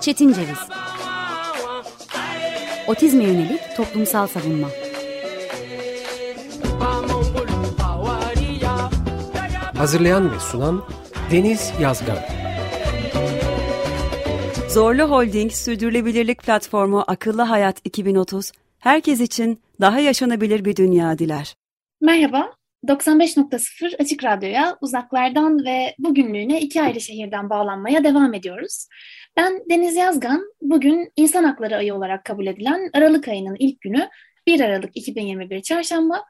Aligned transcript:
Çetin 0.00 0.32
Ceviz. 0.32 0.58
Otizme 2.86 3.24
yönelik 3.24 3.60
toplumsal 3.76 4.26
savunma. 4.26 4.68
Hazırlayan 9.78 10.32
ve 10.32 10.40
sunan 10.40 10.84
Deniz 11.30 11.72
Yazgan. 11.80 12.18
Zorlu 14.68 15.02
Holding 15.02 15.52
Sürdürülebilirlik 15.52 16.42
Platformu 16.42 17.04
Akıllı 17.06 17.42
Hayat 17.42 17.80
2030, 17.84 18.52
herkes 18.78 19.20
için 19.20 19.60
daha 19.80 20.00
yaşanabilir 20.00 20.64
bir 20.64 20.76
dünya 20.76 21.18
diler. 21.18 21.56
Merhaba, 22.00 22.52
95.0 22.88 23.96
Açık 23.96 24.24
Radyo'ya 24.24 24.76
uzaklardan 24.80 25.64
ve 25.64 25.94
bugünlüğüne 25.98 26.60
iki 26.60 26.82
ayrı 26.82 27.00
şehirden 27.00 27.50
bağlanmaya 27.50 28.04
devam 28.04 28.34
ediyoruz. 28.34 28.86
Ben 29.36 29.62
Deniz 29.70 29.96
Yazgan, 29.96 30.42
bugün 30.62 31.12
İnsan 31.16 31.44
Hakları 31.44 31.76
Ayı 31.76 31.94
olarak 31.94 32.24
kabul 32.24 32.46
edilen 32.46 32.90
Aralık 32.92 33.28
ayının 33.28 33.56
ilk 33.58 33.80
günü 33.80 34.08
1 34.46 34.60
Aralık 34.60 34.90
2021 34.94 35.62
Çarşamba. 35.62 36.24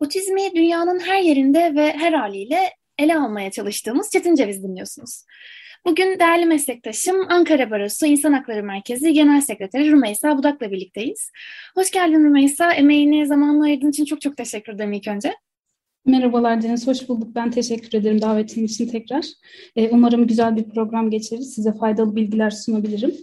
Otizmi 0.00 0.54
dünyanın 0.54 1.00
her 1.00 1.22
yerinde 1.22 1.74
ve 1.74 1.92
her 1.92 2.12
haliyle 2.12 2.58
ele 2.98 3.16
almaya 3.16 3.50
çalıştığımız 3.50 4.10
Çetin 4.10 4.34
Ceviz 4.34 4.62
dinliyorsunuz. 4.62 5.24
Bugün 5.86 6.18
değerli 6.18 6.46
meslektaşım 6.46 7.26
Ankara 7.28 7.70
Barosu 7.70 8.06
İnsan 8.06 8.32
Hakları 8.32 8.62
Merkezi 8.62 9.12
Genel 9.12 9.40
Sekreteri 9.40 9.90
Rümeysa 9.90 10.38
Budak'la 10.38 10.70
birlikteyiz. 10.70 11.30
Hoş 11.74 11.90
geldin 11.90 12.24
Rümeysa. 12.24 12.72
Emeğini 12.72 13.26
zamanla 13.26 13.64
ayırdığın 13.64 13.90
için 13.90 14.04
çok 14.04 14.20
çok 14.20 14.36
teşekkür 14.36 14.72
ederim 14.72 14.92
ilk 14.92 15.08
önce. 15.08 15.34
Merhabalar 16.08 16.62
Deniz, 16.62 16.86
hoş 16.86 17.08
bulduk. 17.08 17.34
Ben 17.34 17.50
teşekkür 17.50 17.98
ederim 17.98 18.22
davetin 18.22 18.64
için 18.64 18.88
tekrar. 18.88 19.24
Ee, 19.76 19.88
umarım 19.88 20.26
güzel 20.26 20.56
bir 20.56 20.68
program 20.68 21.10
geçiririz. 21.10 21.54
Size 21.54 21.72
faydalı 21.72 22.16
bilgiler 22.16 22.50
sunabilirim. 22.50 23.14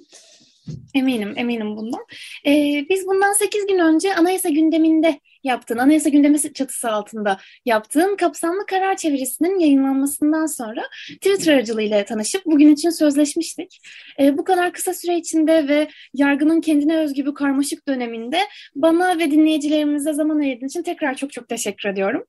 Eminim, 0.94 1.34
eminim 1.36 1.78
bundan. 1.78 2.06
Ee, 2.45 2.86
biz 2.89 3.08
bundan 3.08 3.33
8 3.33 3.67
gün 3.67 3.80
önce 3.80 4.16
anayasa 4.16 4.50
gündeminde 4.50 5.19
yaptığın, 5.44 5.78
anayasa 5.78 6.09
gündemi 6.09 6.53
çatısı 6.53 6.91
altında 6.91 7.39
yaptığın 7.66 8.16
kapsamlı 8.16 8.66
karar 8.66 8.95
çevirisinin 8.95 9.59
yayınlanmasından 9.59 10.45
sonra 10.45 10.81
Twitter 11.08 11.53
aracılığıyla 11.53 12.06
tanışıp 12.06 12.45
bugün 12.45 12.73
için 12.73 12.89
sözleşmiştik. 12.89 13.80
Ee, 14.19 14.38
bu 14.38 14.44
kadar 14.44 14.73
kısa 14.73 14.94
süre 14.94 15.17
içinde 15.17 15.67
ve 15.67 15.88
yargının 16.13 16.61
kendine 16.61 16.97
özgü 16.97 17.25
bu 17.25 17.33
karmaşık 17.33 17.88
döneminde 17.88 18.39
bana 18.75 19.19
ve 19.19 19.31
dinleyicilerimize 19.31 20.13
zaman 20.13 20.39
ayırdığın 20.39 20.67
için 20.67 20.83
tekrar 20.83 21.16
çok 21.16 21.31
çok 21.31 21.50
teşekkür 21.50 21.89
ediyorum. 21.89 22.23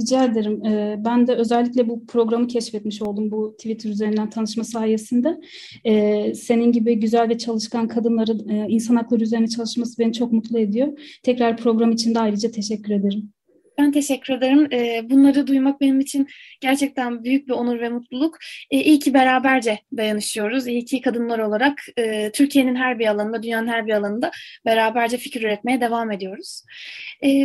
Rica 0.00 0.24
ederim. 0.24 0.64
Ee, 0.64 0.96
ben 1.04 1.26
de 1.26 1.34
özellikle 1.34 1.88
bu 1.88 2.06
programı 2.06 2.46
keşfetmiş 2.46 3.02
oldum 3.02 3.30
bu 3.30 3.54
Twitter 3.56 3.90
üzerinden 3.90 4.30
tanışma 4.30 4.64
sayesinde. 4.64 5.40
Ee, 5.84 6.34
senin 6.34 6.72
gibi 6.72 7.00
güzel 7.00 7.28
ve 7.28 7.38
çalışkan 7.38 7.88
kadınların 7.88 8.48
e, 8.48 8.66
insan 8.68 8.96
hakları 8.96 9.22
üzerine 9.22 9.48
çalışması 9.48 9.98
beni 9.98 10.12
çok 10.12 10.32
mutlu 10.32 10.58
ediyor. 10.58 10.98
Tekrar 11.22 11.56
program 11.56 11.92
için 11.92 12.14
de 12.14 12.20
ayrıca 12.20 12.50
teşekkür 12.50 12.92
ederim. 12.94 13.32
Ben 13.80 13.92
teşekkür 13.92 14.34
ederim. 14.34 14.68
Ee, 14.72 15.10
bunları 15.10 15.46
duymak 15.46 15.80
benim 15.80 16.00
için 16.00 16.28
gerçekten 16.60 17.24
büyük 17.24 17.48
bir 17.48 17.52
onur 17.52 17.80
ve 17.80 17.88
mutluluk. 17.88 18.38
İyi 18.70 18.98
ki 18.98 19.14
beraberce 19.14 19.78
dayanışıyoruz. 19.96 20.66
İyi 20.66 20.84
ki 20.84 21.00
kadınlar 21.00 21.38
olarak 21.38 21.78
e, 21.96 22.32
Türkiye'nin 22.32 22.74
her 22.74 22.98
bir 22.98 23.06
alanında, 23.06 23.42
dünyanın 23.42 23.68
her 23.68 23.86
bir 23.86 23.92
alanında 23.92 24.30
beraberce 24.66 25.16
fikir 25.16 25.42
üretmeye 25.42 25.80
devam 25.80 26.10
ediyoruz. 26.10 26.62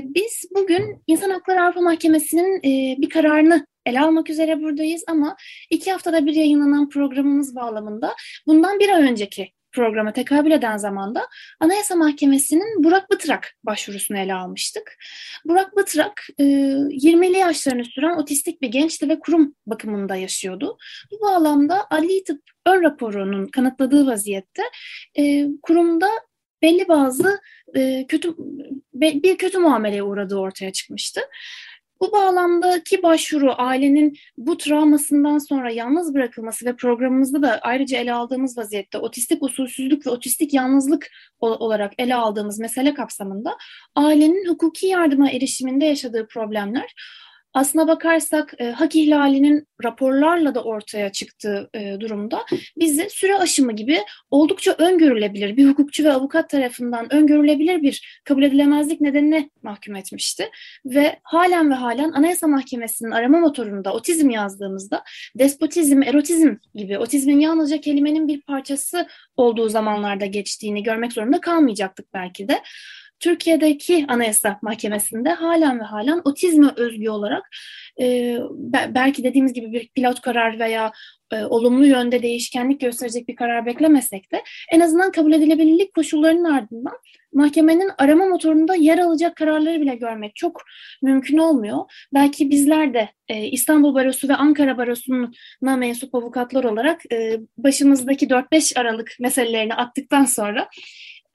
Biz 0.04 0.50
bugün 0.56 1.04
İnsan 1.08 1.30
Hakları 1.30 1.62
Avrupa 1.62 1.82
Mahkemesi'nin 1.82 2.58
e, 2.58 3.02
bir 3.02 3.10
kararını 3.10 3.68
ele 3.86 4.02
almak 4.02 4.30
üzere 4.30 4.62
buradayız 4.62 5.04
ama 5.08 5.36
iki 5.70 5.92
haftada 5.92 6.26
bir 6.26 6.34
yayınlanan 6.34 6.90
programımız 6.90 7.56
bağlamında 7.56 8.16
bundan 8.48 8.80
bir 8.80 8.90
ay 8.90 9.04
önceki 9.04 9.55
programa 9.76 10.14
tekabül 10.14 10.52
eden 10.52 10.78
zamanda 10.78 11.28
Anayasa 11.60 11.96
Mahkemesi'nin 11.96 12.84
Burak 12.84 13.12
Bıtırak 13.12 13.54
başvurusunu 13.64 14.18
ele 14.18 14.34
almıştık. 14.34 14.98
Burak 15.46 15.76
Bıtırak 15.78 16.28
20'li 16.40 17.36
e, 17.36 17.40
yaşlarını 17.40 17.86
süren 17.86 18.18
otistik 18.18 18.62
bir 18.62 18.68
gençti 18.68 19.10
ve 19.10 19.20
kurum 19.20 19.56
bakımında 19.68 20.16
yaşıyordu. 20.16 20.78
Bu 21.12 21.22
bağlamda 21.22 21.88
Ali 21.90 22.24
Tıp 22.24 22.42
ön 22.66 22.84
raporunun 22.84 23.48
kanıtladığı 23.48 24.08
vaziyette 24.08 24.64
e, 25.18 25.48
kurumda 25.62 26.10
belli 26.62 26.88
bazı 26.88 27.40
e, 27.76 28.06
kötü 28.08 28.36
bir 28.94 29.38
kötü 29.38 29.58
muameleye 29.58 30.04
uğradığı 30.04 30.36
ortaya 30.36 30.72
çıkmıştı. 30.72 31.22
Bu 32.02 32.12
bağlamdaki 32.12 33.04
başvuru 33.04 33.54
ailenin 33.58 34.18
bu 34.38 34.58
travmasından 34.58 35.38
sonra 35.38 35.72
yalnız 35.72 36.14
bırakılması 36.14 36.66
ve 36.66 36.76
programımızda 36.76 37.42
da 37.42 37.60
ayrıca 37.62 37.98
ele 37.98 38.14
aldığımız 38.14 38.58
vaziyette 38.58 38.98
otistik 38.98 39.44
usulsüzlük 39.44 40.08
ve 40.08 40.10
otistik 40.10 40.54
yalnızlık 40.54 41.08
olarak 41.40 41.94
ele 41.98 42.16
aldığımız 42.16 42.60
mesele 42.60 42.94
kapsamında 42.94 43.58
ailenin 43.96 44.50
hukuki 44.50 44.88
yardıma 44.88 45.30
erişiminde 45.30 45.86
yaşadığı 45.86 46.28
problemler 46.28 46.94
aslına 47.56 47.88
bakarsak 47.88 48.54
e, 48.60 48.72
hak 48.72 48.96
ihlalinin 48.96 49.68
raporlarla 49.84 50.56
da 50.56 50.64
ortaya 50.64 51.12
çıktığı 51.12 51.70
e, 51.74 52.00
durumda 52.00 52.46
bizi 52.80 53.10
süre 53.10 53.38
aşımı 53.38 53.72
gibi 53.72 54.00
oldukça 54.32 54.72
öngörülebilir 54.72 55.58
bir 55.58 55.68
hukukçu 55.68 56.04
ve 56.04 56.12
avukat 56.12 56.50
tarafından 56.50 57.14
öngörülebilir 57.14 57.82
bir 57.82 58.22
kabul 58.24 58.44
edilemezlik 58.44 59.02
nedenine 59.02 59.50
mahkum 59.64 59.96
etmişti. 59.96 60.50
Ve 60.86 61.20
halen 61.24 61.70
ve 61.70 61.74
halen 61.74 62.12
Anayasa 62.12 62.48
Mahkemesi'nin 62.48 63.12
arama 63.12 63.40
motorunda 63.40 63.94
otizm 63.94 64.30
yazdığımızda 64.30 65.04
despotizm, 65.40 66.04
erotizm 66.04 66.54
gibi 66.76 66.98
otizmin 66.98 67.40
yalnızca 67.40 67.82
kelimenin 67.82 68.28
bir 68.28 68.42
parçası 68.42 69.08
olduğu 69.38 69.70
zamanlarda 69.70 70.26
geçtiğini 70.26 70.84
görmek 70.84 71.14
zorunda 71.14 71.42
kalmayacaktık 71.42 72.14
belki 72.14 72.48
de. 72.48 72.62
Türkiye'deki 73.20 74.06
Anayasa 74.08 74.60
Mahkemesi'nde 74.62 75.30
halen 75.30 75.80
ve 75.80 75.84
halen 75.84 76.22
otizme 76.26 76.68
özgü 76.76 77.10
olarak 77.10 77.44
e, 78.02 78.38
belki 78.90 79.24
dediğimiz 79.24 79.54
gibi 79.54 79.72
bir 79.72 79.90
pilot 79.90 80.22
karar 80.22 80.60
veya 80.60 80.92
e, 81.32 81.44
olumlu 81.44 81.86
yönde 81.86 82.22
değişkenlik 82.22 82.82
gösterecek 82.82 83.28
bir 83.28 83.36
karar 83.36 83.66
beklemesek 83.66 84.32
de 84.32 84.44
en 84.72 84.80
azından 84.80 85.12
kabul 85.12 85.34
edilebilirlik 85.34 85.94
koşullarının 85.94 86.44
ardından 86.44 86.94
mahkemenin 87.34 87.90
arama 87.98 88.26
motorunda 88.26 88.76
yer 88.76 88.98
alacak 88.98 89.36
kararları 89.36 89.82
bile 89.82 89.96
görmek 89.96 90.36
çok 90.36 90.62
mümkün 91.02 91.38
olmuyor. 91.38 91.78
Belki 92.14 92.50
bizler 92.50 92.94
de 92.94 93.10
e, 93.28 93.46
İstanbul 93.46 93.96
Barosu 93.96 94.30
ve 94.30 94.36
Ankara 94.36 94.78
Barosu'na 94.78 95.78
mensup 95.78 96.16
avukatlar 96.16 96.64
olarak 96.64 97.02
e, 97.12 97.40
başımızdaki 97.58 98.28
4-5 98.28 98.80
Aralık 98.80 99.12
meselelerini 99.20 99.74
attıktan 99.74 100.26
sonra 100.26 100.68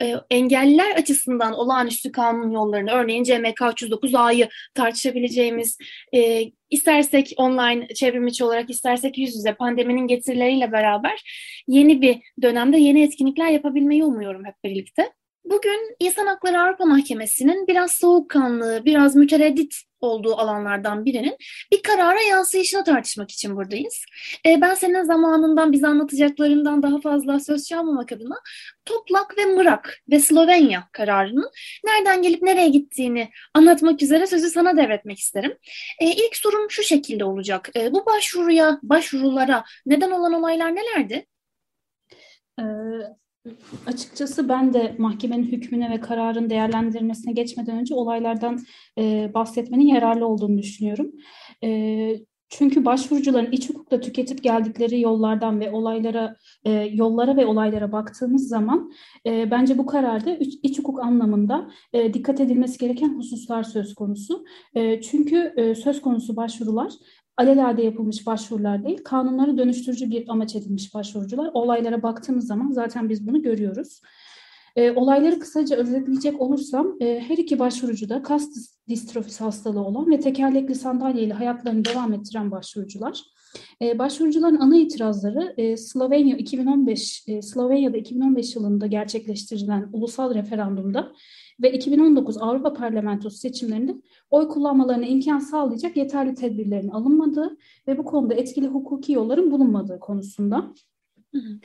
e, 0.02 0.14
engelliler 0.30 0.96
açısından 0.96 1.52
olağanüstü 1.54 2.12
kanun 2.12 2.50
yollarını, 2.50 2.90
örneğin 2.90 3.24
CMK 3.24 3.60
309A'yı 3.60 4.48
tartışabileceğimiz, 4.74 5.78
e, 6.14 6.42
istersek 6.70 7.34
online 7.36 7.88
çevrimiçi 7.94 8.44
olarak, 8.44 8.70
istersek 8.70 9.18
yüz 9.18 9.36
yüze 9.36 9.54
pandeminin 9.54 10.06
getirileriyle 10.06 10.72
beraber 10.72 11.22
yeni 11.68 12.02
bir 12.02 12.18
dönemde 12.42 12.78
yeni 12.78 13.02
etkinlikler 13.02 13.50
yapabilmeyi 13.50 14.04
umuyorum 14.04 14.44
hep 14.44 14.54
birlikte. 14.64 15.12
Bugün 15.44 15.96
İnsan 16.00 16.26
Hakları 16.26 16.60
Avrupa 16.60 16.84
Mahkemesi'nin 16.84 17.66
biraz 17.66 17.92
soğukkanlı, 17.92 18.82
biraz 18.84 19.16
mütereddit 19.16 19.74
olduğu 20.00 20.34
alanlardan 20.36 21.04
birinin 21.04 21.36
bir 21.72 21.82
karara 21.82 22.20
yansıyışını 22.20 22.84
tartışmak 22.84 23.30
için 23.30 23.56
buradayız. 23.56 24.04
E, 24.46 24.60
ben 24.60 24.74
senin 24.74 25.02
zamanından 25.02 25.72
bize 25.72 25.86
anlatacaklarından 25.86 26.82
daha 26.82 27.00
fazla 27.00 27.40
söz 27.40 27.66
çalmamak 27.66 28.12
adına 28.12 28.34
Toplak 28.84 29.38
ve 29.38 29.44
Mırak 29.44 29.98
ve 30.10 30.20
Slovenya 30.20 30.88
kararının 30.92 31.50
nereden 31.84 32.22
gelip 32.22 32.42
nereye 32.42 32.68
gittiğini 32.68 33.30
anlatmak 33.54 34.02
üzere 34.02 34.26
sözü 34.26 34.50
sana 34.50 34.76
devretmek 34.76 35.18
isterim. 35.18 35.58
E, 36.00 36.06
ilk 36.06 36.36
sorum 36.36 36.70
şu 36.70 36.82
şekilde 36.82 37.24
olacak. 37.24 37.68
E, 37.76 37.92
bu 37.92 38.06
başvuruya, 38.06 38.78
başvurulara 38.82 39.64
neden 39.86 40.10
olan 40.10 40.32
olaylar 40.32 40.74
nelerdi? 40.74 41.26
Açıkçası 43.86 44.48
ben 44.48 44.72
de 44.72 44.94
mahkemenin 44.98 45.44
hükmüne 45.44 45.90
ve 45.90 46.00
kararın 46.00 46.50
değerlendirilmesine 46.50 47.32
geçmeden 47.32 47.78
önce 47.78 47.94
olaylardan 47.94 48.58
e, 48.98 49.30
bahsetmenin 49.34 49.86
yararlı 49.86 50.26
olduğunu 50.26 50.58
düşünüyorum. 50.58 51.12
E, 51.64 52.20
çünkü 52.48 52.84
başvurucuların 52.84 53.52
iç 53.52 53.70
hukukta 53.70 54.00
tüketip 54.00 54.42
geldikleri 54.42 55.00
yollardan 55.00 55.60
ve 55.60 55.70
olaylara, 55.70 56.36
e, 56.64 56.70
yollara 56.72 57.36
ve 57.36 57.46
olaylara 57.46 57.92
baktığımız 57.92 58.48
zaman 58.48 58.92
e, 59.26 59.50
bence 59.50 59.78
bu 59.78 59.86
kararda 59.86 60.30
iç, 60.30 60.58
iç 60.62 60.78
hukuk 60.78 61.00
anlamında 61.00 61.70
e, 61.92 62.14
dikkat 62.14 62.40
edilmesi 62.40 62.78
gereken 62.78 63.18
hususlar 63.18 63.62
söz 63.62 63.94
konusu. 63.94 64.44
E, 64.74 65.00
çünkü 65.00 65.52
e, 65.56 65.74
söz 65.74 66.00
konusu 66.00 66.36
başvurular 66.36 66.92
alelade 67.40 67.82
yapılmış 67.82 68.26
başvurular 68.26 68.84
değil, 68.84 69.04
kanunları 69.04 69.58
dönüştürücü 69.58 70.10
bir 70.10 70.28
amaç 70.28 70.56
edilmiş 70.56 70.94
başvurucular. 70.94 71.50
Olaylara 71.54 72.02
baktığımız 72.02 72.46
zaman 72.46 72.70
zaten 72.70 73.08
biz 73.08 73.26
bunu 73.26 73.42
görüyoruz. 73.42 74.00
E, 74.76 74.90
olayları 74.90 75.38
kısaca 75.38 75.76
özetleyecek 75.76 76.40
olursam 76.40 76.96
e, 77.00 77.20
her 77.28 77.38
iki 77.38 77.58
başvurucu 77.58 78.08
da 78.08 78.22
kas 78.22 78.48
distrofisi 78.88 79.44
hastalığı 79.44 79.84
olan 79.84 80.10
ve 80.10 80.20
tekerlekli 80.20 80.74
sandalyeyle 80.74 81.34
hayatlarını 81.34 81.84
devam 81.84 82.12
ettiren 82.12 82.50
başvurucular. 82.50 83.22
E, 83.82 83.98
başvurucuların 83.98 84.56
ana 84.56 84.76
itirazları 84.76 85.54
e, 85.56 85.76
Slovenya 85.76 86.36
2015 86.36 87.24
e, 87.28 87.42
Slovenya'da 87.42 87.96
2015 87.96 88.56
yılında 88.56 88.86
gerçekleştirilen 88.86 89.88
ulusal 89.92 90.34
referandumda 90.34 91.12
ve 91.62 91.72
2019 91.72 92.38
Avrupa 92.38 92.72
Parlamentosu 92.72 93.36
seçimlerinde 93.36 93.96
oy 94.30 94.48
kullanmalarına 94.48 95.06
imkan 95.06 95.38
sağlayacak 95.38 95.96
yeterli 95.96 96.34
tedbirlerin 96.34 96.88
alınmadığı 96.88 97.56
ve 97.86 97.98
bu 97.98 98.04
konuda 98.04 98.34
etkili 98.34 98.66
hukuki 98.66 99.12
yolların 99.12 99.50
bulunmadığı 99.50 100.00
konusunda. 100.00 100.74
Hı 101.34 101.38
hı. 101.38 101.60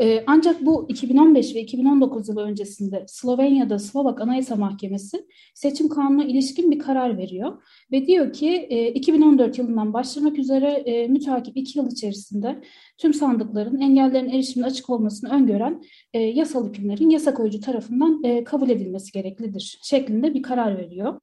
Ee, 0.00 0.24
ancak 0.26 0.66
bu 0.66 0.86
2015 0.88 1.54
ve 1.54 1.60
2019 1.60 2.28
yılı 2.28 2.42
öncesinde 2.42 3.04
Slovenya'da 3.08 3.78
Slovak 3.78 4.20
Anayasa 4.20 4.56
Mahkemesi 4.56 5.26
seçim 5.54 5.88
kanununa 5.88 6.24
ilişkin 6.24 6.70
bir 6.70 6.78
karar 6.78 7.18
veriyor 7.18 7.62
ve 7.92 8.06
diyor 8.06 8.32
ki 8.32 8.66
e, 8.70 8.88
2014 8.88 9.58
yılından 9.58 9.92
başlamak 9.92 10.38
üzere 10.38 10.70
e, 10.70 11.08
müteakip 11.08 11.56
iki 11.56 11.78
yıl 11.78 11.90
içerisinde 11.90 12.62
tüm 12.98 13.14
sandıkların 13.14 13.80
engellerin 13.80 14.28
erişimine 14.28 14.66
açık 14.66 14.90
olmasını 14.90 15.30
öngören 15.30 15.82
e, 16.12 16.20
yasal 16.20 16.68
hükümlerin 16.68 17.10
yasa 17.10 17.34
koyucu 17.34 17.60
tarafından 17.60 18.24
e, 18.24 18.44
kabul 18.44 18.70
edilmesi 18.70 19.12
gereklidir 19.12 19.78
şeklinde 19.82 20.34
bir 20.34 20.42
karar 20.42 20.78
veriyor. 20.78 21.20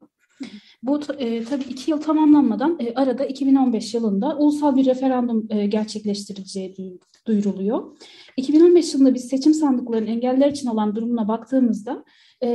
Bu 0.84 1.00
e, 1.18 1.44
tabii 1.44 1.64
iki 1.64 1.92
yıl 1.92 2.02
tamamlanmadan 2.02 2.78
e, 2.80 2.94
arada 2.94 3.26
2015 3.26 3.94
yılında 3.94 4.38
ulusal 4.38 4.76
bir 4.76 4.86
referandum 4.86 5.48
e, 5.50 5.66
gerçekleştirileceği 5.66 7.00
duyuruluyor. 7.28 7.98
2015 8.38 8.94
yılında 8.94 9.14
biz 9.14 9.28
seçim 9.28 9.54
sandıklarının 9.54 10.08
engeller 10.08 10.52
için 10.52 10.68
olan 10.68 10.96
durumuna 10.96 11.28
baktığımızda 11.28 12.04
e, 12.44 12.48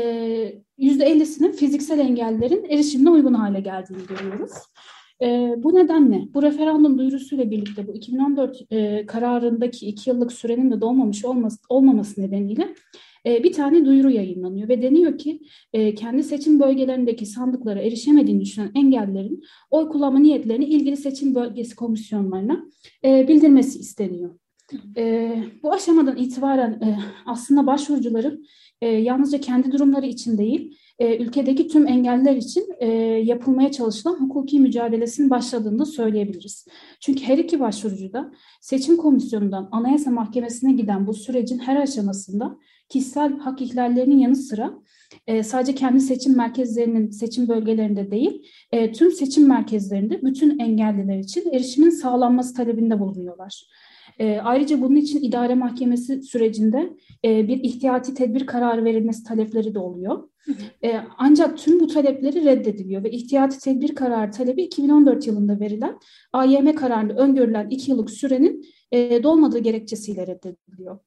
%50'sinin 0.78 1.52
fiziksel 1.52 1.98
engellerin 1.98 2.64
erişimine 2.70 3.10
uygun 3.10 3.34
hale 3.34 3.60
geldiğini 3.60 4.06
görüyoruz. 4.06 4.52
E, 5.22 5.54
bu 5.56 5.75
nedenle 5.75 6.28
bu 6.34 6.42
referandum 6.42 6.98
duyurusuyla 6.98 7.50
birlikte 7.50 7.86
bu 7.86 7.94
2014 7.94 8.56
e, 8.70 9.06
kararındaki 9.06 9.86
iki 9.86 10.10
yıllık 10.10 10.32
sürenin 10.32 10.70
de 10.70 10.80
dolmamış 10.80 11.25
olması, 11.25 11.58
olmaması 11.69 12.22
nedeniyle 12.22 12.75
e, 13.26 13.44
bir 13.44 13.53
tane 13.53 13.85
duyuru 13.85 14.11
yayınlanıyor 14.11 14.69
ve 14.69 14.82
deniyor 14.82 15.19
ki 15.19 15.41
e, 15.73 15.94
kendi 15.94 16.23
seçim 16.23 16.61
bölgelerindeki 16.61 17.26
sandıklara 17.26 17.81
erişemediğini 17.81 18.41
düşünen 18.41 18.70
engellerin 18.75 19.43
oy 19.70 19.88
kullanma 19.88 20.19
niyetlerini 20.19 20.65
ilgili 20.65 20.97
seçim 20.97 21.35
bölgesi 21.35 21.76
komisyonlarına 21.76 22.65
e, 23.05 23.29
bildirmesi 23.29 23.79
isteniyor. 23.79 24.31
E, 24.97 25.35
bu 25.62 25.73
aşamadan 25.73 26.17
itibaren 26.17 26.99
aslında 27.26 27.67
başvurucuların 27.67 28.44
yalnızca 28.82 29.41
kendi 29.41 29.73
durumları 29.73 30.06
için 30.06 30.38
değil, 30.38 30.79
ülkedeki 31.00 31.69
tüm 31.69 31.87
engeller 31.87 32.37
için 32.37 32.64
yapılmaya 33.25 33.73
çalışılan 33.73 34.21
hukuki 34.21 34.61
mücadelesinin 34.61 35.31
başladığını 35.31 35.87
söyleyebiliriz. 35.87 36.67
Çünkü 37.00 37.23
her 37.23 37.38
iki 37.38 37.61
başvurucu 37.61 38.12
da 38.12 38.32
seçim 38.61 38.97
komisyonundan 38.97 39.69
Anayasa 39.73 40.11
Mahkemesi'ne 40.11 40.73
giden 40.73 41.06
bu 41.06 41.14
sürecin 41.14 41.59
her 41.59 41.76
aşamasında 41.76 42.59
kişisel 42.88 43.38
hak 43.38 43.62
ihlallerinin 43.62 44.19
yanı 44.19 44.37
sıra 44.37 44.79
e, 45.26 45.43
sadece 45.43 45.75
kendi 45.75 46.00
seçim 46.00 46.37
merkezlerinin 46.37 47.11
seçim 47.11 47.49
bölgelerinde 47.49 48.11
değil, 48.11 48.46
e, 48.73 48.93
tüm 48.93 49.12
seçim 49.12 49.49
merkezlerinde 49.49 50.23
bütün 50.23 50.58
engelliler 50.58 51.19
için 51.19 51.50
erişimin 51.52 51.90
sağlanması 51.90 52.55
talebinde 52.55 53.00
bulunuyorlar. 53.00 53.64
E, 54.19 54.38
ayrıca 54.38 54.81
bunun 54.81 54.96
için 54.96 55.23
idare 55.23 55.55
mahkemesi 55.55 56.23
sürecinde 56.23 56.90
e, 57.25 57.49
bir 57.49 57.64
ihtiyati 57.64 58.14
tedbir 58.14 58.46
kararı 58.46 58.85
verilmesi 58.85 59.25
talepleri 59.25 59.75
de 59.75 59.79
oluyor. 59.79 60.29
E, 60.85 61.00
ancak 61.19 61.58
tüm 61.58 61.81
bu 61.81 61.87
talepleri 61.87 62.44
reddediliyor 62.44 63.05
ve 63.05 63.11
ihtiyati 63.11 63.58
tedbir 63.58 63.94
kararı 63.94 64.31
talebi 64.31 64.62
2014 64.62 65.26
yılında 65.26 65.61
verilen 65.61 65.99
AYM 66.32 66.75
kararında 66.75 67.14
öngörülen 67.14 67.69
iki 67.70 67.90
yıllık 67.90 68.11
sürenin 68.11 68.64
e, 68.93 69.23
dolmadığı 69.23 69.58
gerekçesiyle 69.58 70.26
reddediliyor. 70.26 70.99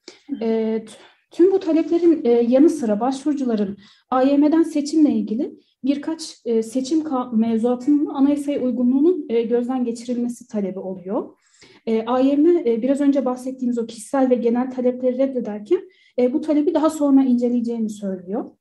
E, 0.41 0.85
tüm 1.31 1.51
bu 1.51 1.59
taleplerin 1.59 2.21
e, 2.23 2.29
yanı 2.29 2.69
sıra 2.69 2.99
başvurucuların 2.99 3.77
AYM'den 4.09 4.63
seçimle 4.63 5.11
ilgili 5.11 5.59
birkaç 5.83 6.35
e, 6.45 6.63
seçim 6.63 7.03
mevzuatının 7.33 8.05
anayasaya 8.05 8.61
uygunluğunun 8.61 9.25
e, 9.29 9.41
gözden 9.41 9.85
geçirilmesi 9.85 10.47
talebi 10.47 10.79
oluyor. 10.79 11.37
E, 11.85 12.05
AYM 12.05 12.47
e, 12.47 12.81
biraz 12.81 13.01
önce 13.01 13.25
bahsettiğimiz 13.25 13.77
o 13.77 13.85
kişisel 13.85 14.29
ve 14.29 14.35
genel 14.35 14.71
talepleri 14.71 15.17
reddederken 15.17 15.81
e, 16.19 16.33
bu 16.33 16.41
talebi 16.41 16.73
daha 16.73 16.89
sonra 16.89 17.23
inceleyeceğini 17.23 17.89
söylüyor. 17.89 18.51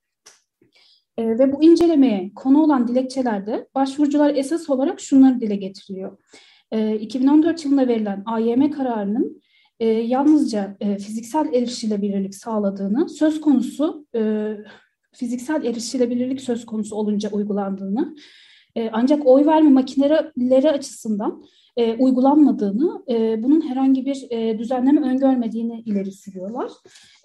E, 1.17 1.39
ve 1.39 1.53
bu 1.53 1.63
incelemeye 1.63 2.31
konu 2.35 2.63
olan 2.63 2.87
dilekçelerde 2.87 3.67
başvurucular 3.75 4.35
esas 4.35 4.69
olarak 4.69 4.99
şunları 4.99 5.39
dile 5.41 5.55
getiriyor. 5.55 6.17
E, 6.71 6.95
2014 6.95 7.65
yılında 7.65 7.87
verilen 7.87 8.23
AYM 8.25 8.71
kararının 8.71 9.41
e, 9.81 9.85
yalnızca 9.87 10.77
e, 10.79 10.97
fiziksel 10.97 11.53
erişilebilirlik 11.53 12.35
sağladığını, 12.35 13.09
söz 13.09 13.41
konusu 13.41 14.05
e, 14.15 14.53
fiziksel 15.13 15.63
erişilebilirlik 15.63 16.41
söz 16.41 16.65
konusu 16.65 16.95
olunca 16.95 17.29
uygulandığını, 17.29 18.15
e, 18.75 18.89
ancak 18.93 19.27
oy 19.27 19.45
verme 19.45 19.69
makineleri 19.69 20.71
açısından 20.71 21.43
e, 21.77 21.93
uygulanmadığını, 21.93 23.03
e, 23.09 23.43
bunun 23.43 23.69
herhangi 23.69 24.05
bir 24.05 24.27
e, 24.29 24.59
düzenleme 24.59 25.01
öngörmediğini 25.01 25.81
ileri 25.85 26.11
sürüyorlar. 26.11 26.71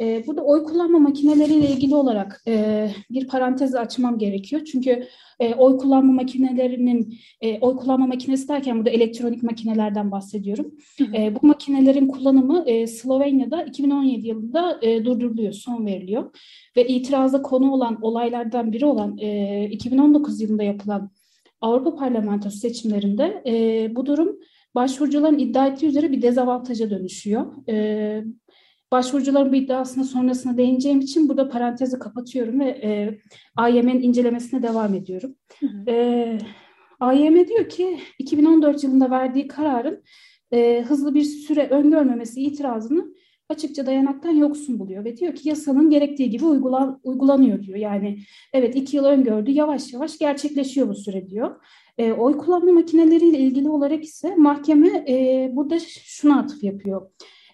E, 0.00 0.26
burada 0.26 0.42
oy 0.42 0.64
kullanma 0.64 0.98
makineleriyle 0.98 1.70
ilgili 1.70 1.94
olarak 1.94 2.42
e, 2.46 2.88
bir 3.10 3.28
parantez 3.28 3.74
açmam 3.74 4.18
gerekiyor. 4.18 4.62
Çünkü 4.64 5.06
e, 5.40 5.54
oy 5.54 5.78
kullanma 5.78 6.12
makinelerinin, 6.12 7.18
e, 7.40 7.58
oy 7.60 7.76
kullanma 7.76 8.06
makinesi 8.06 8.48
derken 8.48 8.76
burada 8.76 8.90
elektronik 8.90 9.42
makinelerden 9.42 10.10
bahsediyorum. 10.10 10.74
E, 11.14 11.34
bu 11.34 11.46
makinelerin 11.46 12.06
kullanımı 12.06 12.64
e, 12.66 12.86
Slovenya'da 12.86 13.62
2017 13.62 14.26
yılında 14.26 14.78
e, 14.82 15.04
durduruluyor, 15.04 15.52
son 15.52 15.86
veriliyor. 15.86 16.30
Ve 16.76 16.88
itiraza 16.88 17.42
konu 17.42 17.72
olan 17.72 17.98
olaylardan 18.02 18.72
biri 18.72 18.86
olan 18.86 19.18
e, 19.18 19.68
2019 19.70 20.40
yılında 20.40 20.62
yapılan 20.62 21.10
Avrupa 21.66 21.94
Parlamentosu 21.94 22.58
seçimlerinde 22.58 23.42
e, 23.46 23.96
bu 23.96 24.06
durum 24.06 24.38
başvurucuların 24.74 25.38
iddia 25.38 25.66
ettiği 25.66 25.86
üzere 25.86 26.12
bir 26.12 26.22
dezavantaja 26.22 26.90
dönüşüyor. 26.90 27.68
E, 27.68 28.24
başvurucuların 28.92 29.52
bu 29.52 29.56
iddiasına 29.56 30.04
sonrasına 30.04 30.56
değineceğim 30.56 31.00
için 31.00 31.28
burada 31.28 31.48
parantezi 31.48 31.98
kapatıyorum 31.98 32.60
ve 32.60 32.68
e, 32.68 33.18
AYM'nin 33.56 34.02
incelemesine 34.02 34.62
devam 34.62 34.94
ediyorum. 34.94 35.34
Hı 35.60 35.66
hı. 35.66 35.90
E, 35.90 36.38
AYM 37.00 37.48
diyor 37.48 37.68
ki 37.68 37.98
2014 38.18 38.84
yılında 38.84 39.10
verdiği 39.10 39.48
kararın 39.48 40.02
e, 40.52 40.84
hızlı 40.88 41.14
bir 41.14 41.24
süre 41.24 41.68
öngörmemesi 41.68 42.42
itirazını 42.42 43.14
açıkça 43.48 43.86
dayanaktan 43.86 44.30
yoksun 44.30 44.78
buluyor 44.78 45.04
ve 45.04 45.16
diyor 45.16 45.34
ki 45.34 45.48
yasanın 45.48 45.90
gerektiği 45.90 46.30
gibi 46.30 46.44
uygulan, 46.44 47.00
uygulanıyor 47.02 47.62
diyor. 47.62 47.78
Yani 47.78 48.18
evet 48.52 48.76
iki 48.76 48.96
yıl 48.96 49.04
öngördü 49.04 49.50
yavaş 49.50 49.92
yavaş 49.92 50.18
gerçekleşiyor 50.18 50.88
bu 50.88 50.94
süre 50.94 51.26
diyor. 51.26 51.56
E, 51.98 52.12
oy 52.12 52.38
kullanma 52.38 52.72
makineleriyle 52.72 53.38
ilgili 53.38 53.68
olarak 53.68 54.04
ise 54.04 54.34
mahkeme 54.36 54.88
e, 55.08 55.50
burada 55.52 55.78
şuna 56.04 56.38
atıf 56.38 56.64
yapıyor. 56.64 57.10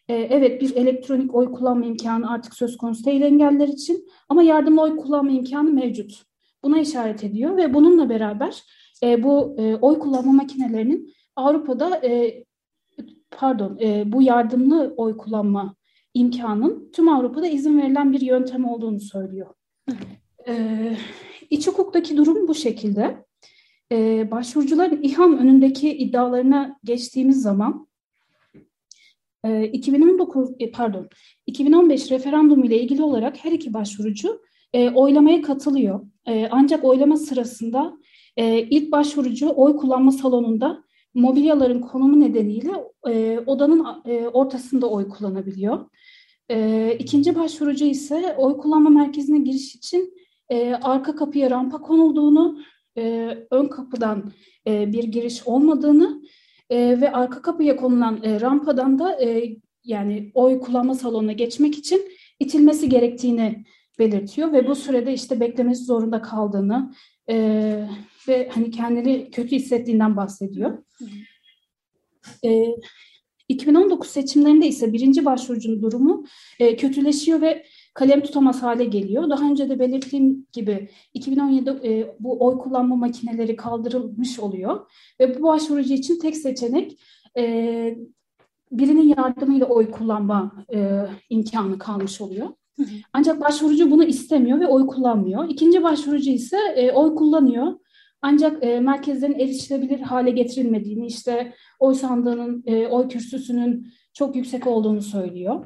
E, 0.08 0.14
evet 0.14 0.60
bir 0.62 0.76
elektronik 0.76 1.34
oy 1.34 1.52
kullanma 1.52 1.86
imkanı 1.86 2.30
artık 2.30 2.54
söz 2.54 2.76
konusu 2.76 3.04
değil 3.04 3.22
engeller 3.22 3.68
için 3.68 4.08
ama 4.28 4.42
yardımlı 4.42 4.82
oy 4.82 4.96
kullanma 4.96 5.30
imkanı 5.30 5.70
mevcut. 5.72 6.22
Buna 6.64 6.78
işaret 6.78 7.24
ediyor 7.24 7.56
ve 7.56 7.74
bununla 7.74 8.08
beraber 8.08 8.62
e, 9.02 9.22
bu 9.22 9.56
e, 9.58 9.76
oy 9.76 9.98
kullanma 9.98 10.32
makinelerinin 10.32 11.14
Avrupa'da 11.36 11.96
e, 12.06 12.44
pardon 13.30 13.78
e, 13.80 14.12
bu 14.12 14.22
yardımlı 14.22 14.94
oy 14.96 15.16
kullanma 15.16 15.74
imkanın 16.14 16.90
tüm 16.92 17.08
Avrupa'da 17.08 17.46
izin 17.46 17.78
verilen 17.78 18.12
bir 18.12 18.20
yöntem 18.20 18.64
olduğunu 18.64 19.00
söylüyor. 19.00 19.54
Ee, 20.48 20.96
iç 21.50 21.66
hukuktaki 21.66 22.16
durum 22.16 22.48
bu 22.48 22.54
şekilde. 22.54 23.24
Ee, 23.92 24.30
başvurucuların 24.30 25.02
İHAM 25.02 25.38
önündeki 25.38 25.96
iddialarına 25.96 26.78
geçtiğimiz 26.84 27.42
zaman 27.42 27.88
e, 29.44 29.64
2019 29.64 30.50
e, 30.58 30.70
pardon 30.70 31.08
2015 31.46 32.10
referandum 32.10 32.64
ile 32.64 32.80
ilgili 32.80 33.02
olarak 33.02 33.44
her 33.44 33.52
iki 33.52 33.74
başvurucu 33.74 34.42
e, 34.72 34.90
oylamaya 34.90 35.42
katılıyor. 35.42 36.00
E, 36.26 36.48
ancak 36.50 36.84
oylama 36.84 37.16
sırasında 37.16 37.98
e, 38.36 38.58
ilk 38.60 38.92
başvurucu 38.92 39.52
oy 39.56 39.76
kullanma 39.76 40.12
salonunda 40.12 40.84
mobilyaların 41.14 41.80
konumu 41.80 42.20
nedeniyle 42.20 42.70
e, 43.08 43.38
odanın 43.46 43.86
e, 44.04 44.28
ortasında 44.28 44.90
oy 44.90 45.08
kullanabiliyor. 45.08 45.86
E, 46.50 46.96
ikinci 46.98 47.36
başvurucu 47.36 47.84
ise 47.84 48.34
oy 48.38 48.56
kullanma 48.56 48.90
merkezine 48.90 49.38
giriş 49.38 49.74
için 49.74 50.14
e, 50.48 50.74
arka 50.74 51.16
kapıya 51.16 51.50
rampa 51.50 51.80
konulduğunu, 51.80 52.58
e, 52.98 53.36
ön 53.50 53.66
kapıdan 53.66 54.32
e, 54.66 54.92
bir 54.92 55.04
giriş 55.04 55.46
olmadığını 55.46 56.22
e, 56.70 57.00
ve 57.00 57.12
arka 57.12 57.42
kapıya 57.42 57.76
konulan 57.76 58.20
e, 58.22 58.40
rampadan 58.40 58.98
da 58.98 59.22
e, 59.22 59.56
yani 59.84 60.30
oy 60.34 60.60
kullanma 60.60 60.94
salonuna 60.94 61.32
geçmek 61.32 61.78
için 61.78 62.02
itilmesi 62.40 62.88
gerektiğini 62.88 63.64
belirtiyor 63.98 64.52
ve 64.52 64.66
bu 64.66 64.74
sürede 64.74 65.12
işte 65.12 65.40
beklemesi 65.40 65.84
zorunda 65.84 66.22
kaldığını 66.22 66.94
e, 67.30 67.88
ve 68.28 68.48
hani 68.54 68.70
kendini 68.70 69.30
kötü 69.30 69.56
hissettiğinden 69.56 70.16
bahsediyor. 70.16 70.78
E, 72.44 72.66
2019 73.48 74.10
seçimlerinde 74.10 74.66
ise 74.66 74.92
birinci 74.92 75.24
başvurucunun 75.24 75.82
durumu 75.82 76.24
e, 76.58 76.76
kötüleşiyor 76.76 77.40
ve 77.40 77.64
kalem 77.94 78.20
tutamaz 78.20 78.62
hale 78.62 78.84
geliyor. 78.84 79.30
Daha 79.30 79.50
önce 79.50 79.70
de 79.70 79.78
belirttiğim 79.78 80.46
gibi 80.52 80.88
2017 81.14 81.70
e, 81.70 82.16
bu 82.20 82.46
oy 82.46 82.58
kullanma 82.58 82.96
makineleri 82.96 83.56
kaldırılmış 83.56 84.38
oluyor 84.38 84.90
ve 85.20 85.38
bu 85.38 85.42
başvurucu 85.42 85.94
için 85.94 86.18
tek 86.18 86.36
seçenek 86.36 86.98
e, 87.38 87.96
birinin 88.72 89.14
yardımıyla 89.16 89.66
oy 89.66 89.90
kullanma 89.90 90.64
e, 90.74 91.06
imkanı 91.30 91.78
kalmış 91.78 92.20
oluyor. 92.20 92.48
Ancak 93.12 93.40
başvurucu 93.40 93.90
bunu 93.90 94.04
istemiyor 94.04 94.60
ve 94.60 94.66
oy 94.66 94.86
kullanmıyor. 94.86 95.48
İkinci 95.48 95.82
başvurucu 95.82 96.30
ise 96.30 96.58
e, 96.76 96.92
oy 96.92 97.14
kullanıyor. 97.14 97.72
Ancak 98.22 98.64
e, 98.64 98.80
merkezlerin 98.80 99.38
erişilebilir 99.38 100.00
hale 100.00 100.30
getirilmediğini, 100.30 101.06
işte 101.06 101.54
oy 101.78 101.94
sandığının, 101.94 102.62
e, 102.66 102.86
oy 102.86 103.08
kürsüsünün 103.08 103.92
çok 104.14 104.36
yüksek 104.36 104.66
olduğunu 104.66 105.02
söylüyor. 105.02 105.64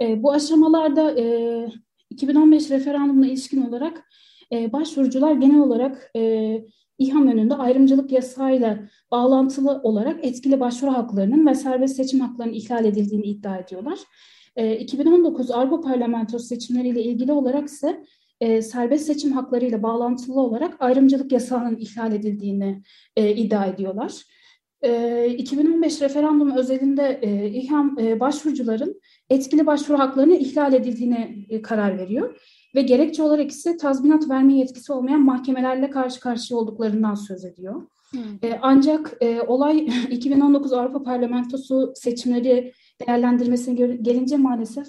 E, 0.00 0.22
bu 0.22 0.32
aşamalarda 0.32 1.20
e, 1.20 1.68
2015 2.10 2.70
referandumuna 2.70 3.26
ilişkin 3.26 3.62
olarak 3.62 4.08
e, 4.52 4.72
başvurucular 4.72 5.32
genel 5.32 5.60
olarak 5.60 6.10
e, 6.16 6.64
İHAM 6.98 7.28
önünde 7.28 7.54
ayrımcılık 7.54 8.12
yasayla 8.12 8.78
bağlantılı 9.10 9.80
olarak 9.82 10.24
etkili 10.24 10.60
başvuru 10.60 10.92
haklarının 10.92 11.46
ve 11.46 11.54
serbest 11.54 11.96
seçim 11.96 12.20
haklarının 12.20 12.54
ihlal 12.54 12.84
edildiğini 12.84 13.26
iddia 13.26 13.58
ediyorlar. 13.58 13.98
E, 14.56 14.78
2019 14.78 15.50
Avrupa 15.50 15.80
Parlamentosu 15.80 16.46
seçimleriyle 16.46 17.02
ilgili 17.02 17.32
olarak 17.32 17.68
ise 17.68 18.04
e, 18.40 18.62
serbest 18.62 19.06
seçim 19.06 19.32
haklarıyla 19.32 19.82
bağlantılı 19.82 20.40
olarak 20.40 20.76
ayrımcılık 20.82 21.32
yasağının 21.32 21.76
ihlal 21.76 22.12
edildiğini 22.12 22.82
e, 23.16 23.34
iddia 23.34 23.66
ediyorlar. 23.66 24.12
E, 24.82 25.26
2015 25.28 26.02
referandum 26.02 26.56
özelinde 26.56 27.18
e, 27.22 27.50
İHAM 27.50 27.98
e, 27.98 28.20
başvurucuların 28.20 29.00
etkili 29.30 29.66
başvuru 29.66 29.98
haklarını 29.98 30.36
ihlal 30.36 30.72
edildiğine 30.72 31.36
e, 31.48 31.62
karar 31.62 31.98
veriyor 31.98 32.40
ve 32.74 32.82
gerekçe 32.82 33.22
olarak 33.22 33.50
ise 33.50 33.76
tazminat 33.76 34.30
verme 34.30 34.54
yetkisi 34.54 34.92
olmayan 34.92 35.20
mahkemelerle 35.20 35.90
karşı 35.90 36.20
karşıya 36.20 36.60
olduklarından 36.60 37.14
söz 37.14 37.44
ediyor. 37.44 37.82
E, 38.42 38.58
ancak 38.62 39.16
e, 39.20 39.40
olay 39.40 39.78
2019 40.10 40.72
Avrupa 40.72 41.02
Parlamentosu 41.02 41.92
seçimleri 41.94 42.72
değerlendirmesine 43.00 43.74
gelince 43.96 44.36
maalesef 44.36 44.88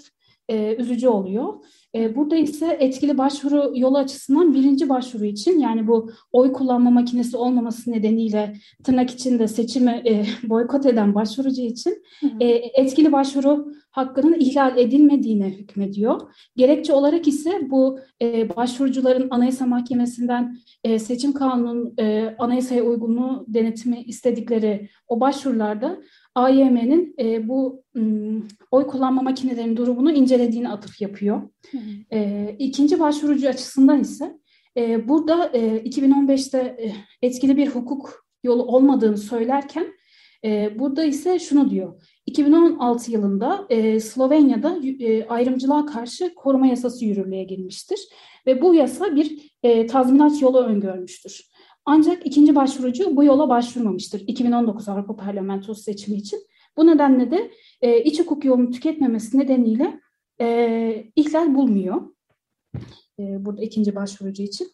e, 0.49 0.75
üzücü 0.75 1.07
oluyor. 1.07 1.53
E, 1.95 2.15
burada 2.15 2.35
ise 2.35 2.77
etkili 2.79 3.17
başvuru 3.17 3.71
yolu 3.75 3.97
açısından 3.97 4.53
birinci 4.53 4.89
başvuru 4.89 5.25
için 5.25 5.59
yani 5.59 5.87
bu 5.87 6.11
oy 6.31 6.53
kullanma 6.53 6.91
makinesi 6.91 7.37
olmaması 7.37 7.91
nedeniyle 7.91 8.55
tırnak 8.83 9.11
içinde 9.11 9.47
seçimi 9.47 9.91
e, 9.91 10.25
boykot 10.49 10.85
eden 10.85 11.15
başvurucu 11.15 11.61
için 11.61 12.03
e, 12.39 12.47
etkili 12.49 13.11
başvuru 13.11 13.73
hakkının 13.99 14.39
ihlal 14.39 14.77
edilmediğine 14.77 15.49
hükmediyor. 15.49 16.21
Gerekçe 16.55 16.93
olarak 16.93 17.27
ise 17.27 17.51
bu 17.69 17.99
e, 18.21 18.55
başvurucuların 18.55 19.27
Anayasa 19.29 19.65
Mahkemesi'nden 19.65 20.57
e, 20.83 20.99
seçim 20.99 21.33
kanunun 21.33 21.93
e, 21.99 22.35
anayasaya 22.39 22.83
uygunluğu 22.83 23.45
denetimi 23.47 24.01
istedikleri 24.03 24.89
o 25.07 25.19
başvurularda 25.19 26.01
AYM'nin 26.35 27.15
e, 27.19 27.47
bu 27.47 27.83
m, 27.93 28.41
oy 28.71 28.87
kullanma 28.87 29.21
makinelerinin 29.21 29.77
durumunu 29.77 30.11
incelediğini 30.11 30.69
atıf 30.69 31.01
yapıyor. 31.01 31.41
E, 32.11 32.49
ikinci 32.59 32.99
başvurucu 32.99 33.49
açısından 33.49 34.01
ise 34.01 34.39
e, 34.77 35.07
burada 35.07 35.51
e, 35.53 35.59
2015'te 35.59 36.57
e, 36.57 36.93
etkili 37.27 37.57
bir 37.57 37.67
hukuk 37.67 38.25
yolu 38.43 38.63
olmadığını 38.63 39.17
söylerken 39.17 39.87
e, 40.45 40.79
burada 40.79 41.03
ise 41.03 41.39
şunu 41.39 41.69
diyor. 41.69 42.01
2016 42.29 43.11
yılında 43.11 43.65
e, 43.69 43.99
Slovenya'da 43.99 44.79
e, 44.99 45.27
ayrımcılığa 45.27 45.85
karşı 45.85 46.35
koruma 46.35 46.67
yasası 46.67 47.05
yürürlüğe 47.05 47.43
girmiştir 47.43 47.99
ve 48.47 48.61
bu 48.61 48.73
yasa 48.73 49.15
bir 49.15 49.51
e, 49.63 49.87
tazminat 49.87 50.41
yolu 50.41 50.59
öngörmüştür. 50.59 51.49
Ancak 51.85 52.25
ikinci 52.25 52.55
başvurucu 52.55 53.15
bu 53.15 53.23
yola 53.23 53.49
başvurmamıştır 53.49 54.23
2019 54.27 54.89
Avrupa 54.89 55.15
Parlamentosu 55.15 55.81
seçimi 55.81 56.17
için. 56.17 56.39
Bu 56.77 56.87
nedenle 56.87 57.31
de 57.31 57.51
e, 57.81 58.03
iç 58.03 58.19
hukuk 58.19 58.45
yolunu 58.45 58.71
tüketmemesi 58.71 59.39
nedeniyle 59.39 59.99
e, 60.41 61.11
ihlal 61.15 61.55
bulmuyor. 61.55 62.01
E, 63.19 63.45
burada 63.45 63.61
ikinci 63.61 63.95
başvurucu 63.95 64.43
için. 64.43 64.67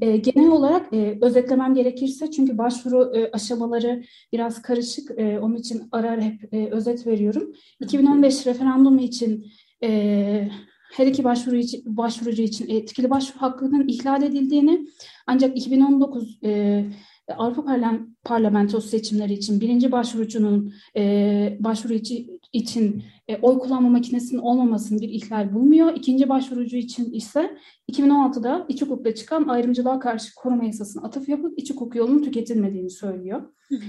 E, 0.00 0.16
genel 0.16 0.50
olarak 0.50 0.92
e, 0.92 1.18
özetlemem 1.20 1.74
gerekirse 1.74 2.30
çünkü 2.30 2.58
başvuru 2.58 3.16
e, 3.16 3.30
aşamaları 3.30 4.04
biraz 4.32 4.62
karışık. 4.62 5.10
E, 5.16 5.38
onun 5.38 5.56
için 5.56 5.88
ara 5.92 6.10
ara 6.10 6.20
hep 6.20 6.54
e, 6.54 6.70
özet 6.70 7.06
veriyorum. 7.06 7.52
2015 7.80 8.46
referandumu 8.46 9.00
için 9.00 9.46
e, 9.82 10.48
her 10.92 11.06
iki 11.06 11.24
başvuru 11.24 11.56
için, 11.56 11.96
başvurucu 11.96 12.42
için 12.42 12.68
etkili 12.68 13.10
başvuru 13.10 13.42
hakkının 13.42 13.88
ihlal 13.88 14.22
edildiğini 14.22 14.86
ancak 15.26 15.56
2019 15.56 16.38
e, 16.44 16.84
Avrupa 17.34 17.80
Parlamentosu 18.24 18.88
seçimleri 18.88 19.32
için 19.32 19.60
birinci 19.60 19.92
başvurucunun 19.92 20.74
e, 20.96 21.56
başvuru 21.60 21.92
için, 22.52 23.02
e, 23.28 23.36
oy 23.36 23.58
kullanma 23.58 23.88
makinesinin 23.88 24.40
olmamasının 24.40 25.00
bir 25.00 25.08
ihlal 25.08 25.54
bulmuyor. 25.54 25.92
İkinci 25.94 26.28
başvurucu 26.28 26.76
için 26.76 27.12
ise 27.12 27.56
2016'da 27.92 28.66
iç 28.68 28.82
hukukta 28.82 29.14
çıkan 29.14 29.48
ayrımcılığa 29.48 29.98
karşı 29.98 30.34
koruma 30.34 30.64
yasasına 30.64 31.02
atıf 31.02 31.28
yapıp 31.28 31.58
iç 31.58 31.70
hukuk 31.70 31.94
yolunun 31.94 32.22
tüketilmediğini 32.22 32.90
söylüyor. 32.90 33.42
Hı 33.68 33.74
hı. 33.74 33.80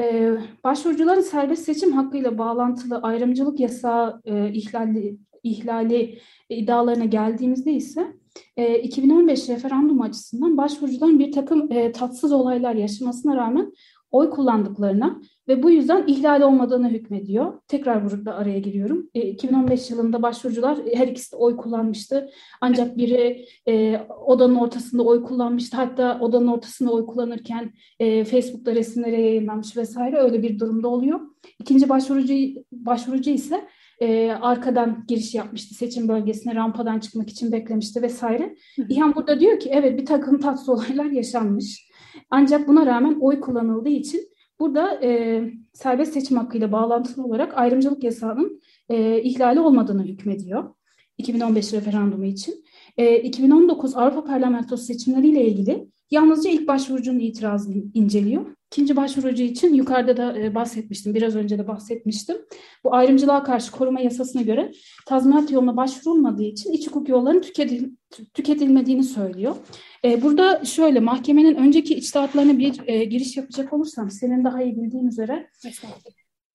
Ee, 0.00 0.38
başvurucuların 0.64 1.20
serbest 1.20 1.64
seçim 1.64 1.92
hakkıyla 1.92 2.38
bağlantılı 2.38 2.98
ayrımcılık 2.98 3.60
yasağı 3.60 4.20
e, 4.24 4.52
ihlali, 4.52 5.18
ihlali 5.42 6.18
iddialarına 6.48 7.04
geldiğimizde 7.04 7.72
ise 7.72 8.16
e, 8.56 8.78
2015 8.78 9.48
referandum 9.48 10.00
açısından 10.00 10.56
başvurucuların 10.56 11.18
bir 11.18 11.32
takım 11.32 11.72
e, 11.72 11.92
tatsız 11.92 12.32
olaylar 12.32 12.74
yaşamasına 12.74 13.36
rağmen 13.36 13.72
oy 14.14 14.30
kullandıklarına 14.30 15.20
ve 15.48 15.62
bu 15.62 15.70
yüzden 15.70 16.06
ihlal 16.06 16.42
olmadığını 16.42 16.88
hükmediyor. 16.88 17.52
Tekrar 17.68 18.10
burada 18.10 18.34
araya 18.34 18.58
giriyorum. 18.58 19.10
E, 19.14 19.20
2015 19.20 19.90
yılında 19.90 20.22
başvurucular 20.22 20.78
her 20.94 21.08
ikisi 21.08 21.32
de 21.32 21.36
oy 21.36 21.56
kullanmıştı. 21.56 22.30
Ancak 22.60 22.96
biri 22.96 23.46
e, 23.68 24.00
odanın 24.26 24.56
ortasında 24.56 25.02
oy 25.02 25.22
kullanmıştı. 25.22 25.76
Hatta 25.76 26.18
odanın 26.20 26.46
ortasında 26.46 26.90
oy 26.90 27.06
kullanırken 27.06 27.72
e, 28.00 28.24
Facebook'ta 28.24 28.74
resimlere 28.74 29.20
yayınlanmış 29.20 29.76
vesaire 29.76 30.16
öyle 30.16 30.42
bir 30.42 30.58
durumda 30.58 30.88
oluyor. 30.88 31.20
İkinci 31.60 31.88
başvurucu 31.88 32.34
başvurucu 32.72 33.30
ise 33.30 33.64
e, 34.00 34.30
arkadan 34.30 35.04
giriş 35.08 35.34
yapmıştı 35.34 35.74
seçim 35.74 36.08
bölgesine 36.08 36.54
rampadan 36.54 37.00
çıkmak 37.00 37.30
için 37.30 37.52
beklemişti 37.52 38.02
vesaire. 38.02 38.56
İHAN 38.88 39.14
burada 39.14 39.40
diyor 39.40 39.60
ki 39.60 39.70
evet 39.72 40.00
bir 40.00 40.06
takım 40.06 40.40
tatsız 40.40 40.68
olaylar 40.68 41.04
yaşanmış. 41.04 41.88
Ancak 42.30 42.68
buna 42.68 42.86
rağmen 42.86 43.18
oy 43.20 43.40
kullanıldığı 43.40 43.88
için 43.88 44.20
burada 44.60 45.00
e, 45.02 45.42
serbest 45.72 46.12
seçim 46.12 46.36
hakkıyla 46.36 46.72
bağlantılı 46.72 47.24
olarak 47.24 47.58
ayrımcılık 47.58 48.04
yasağının 48.04 48.60
e, 48.88 49.22
ihlali 49.22 49.60
olmadığını 49.60 50.04
hükmediyor. 50.04 50.74
2015 51.18 51.72
referandumu 51.72 52.24
için. 52.24 52.64
E, 52.96 53.16
2019 53.20 53.96
Avrupa 53.96 54.24
Parlamentosu 54.24 54.84
seçimleriyle 54.84 55.44
ilgili 55.46 55.88
yalnızca 56.10 56.50
ilk 56.50 56.68
başvurucunun 56.68 57.18
itirazını 57.18 57.82
inceliyor. 57.94 58.46
İkinci 58.72 58.96
başvurucu 58.96 59.42
için 59.42 59.74
yukarıda 59.74 60.16
da 60.16 60.38
e, 60.38 60.54
bahsetmiştim, 60.54 61.14
biraz 61.14 61.36
önce 61.36 61.58
de 61.58 61.68
bahsetmiştim. 61.68 62.36
Bu 62.84 62.94
ayrımcılığa 62.94 63.42
karşı 63.42 63.72
koruma 63.72 64.00
yasasına 64.00 64.42
göre 64.42 64.72
tazminat 65.06 65.50
yoluna 65.50 65.76
başvurulmadığı 65.76 66.42
için 66.42 66.72
iç 66.72 66.86
hukuk 66.86 67.08
yollarının 67.08 67.40
tüketil, 67.40 67.90
tüketilmediğini 68.34 69.04
söylüyor. 69.04 69.56
E, 70.04 70.22
burada 70.22 70.64
şöyle 70.64 71.00
mahkemenin 71.00 71.54
önceki 71.54 71.94
içtihatlarına 71.94 72.58
bir 72.58 72.80
e, 72.86 73.04
giriş 73.04 73.36
yapacak 73.36 73.72
olursam 73.72 74.10
senin 74.10 74.44
daha 74.44 74.62
iyi 74.62 74.76
bildiğin 74.76 75.06
üzere 75.06 75.50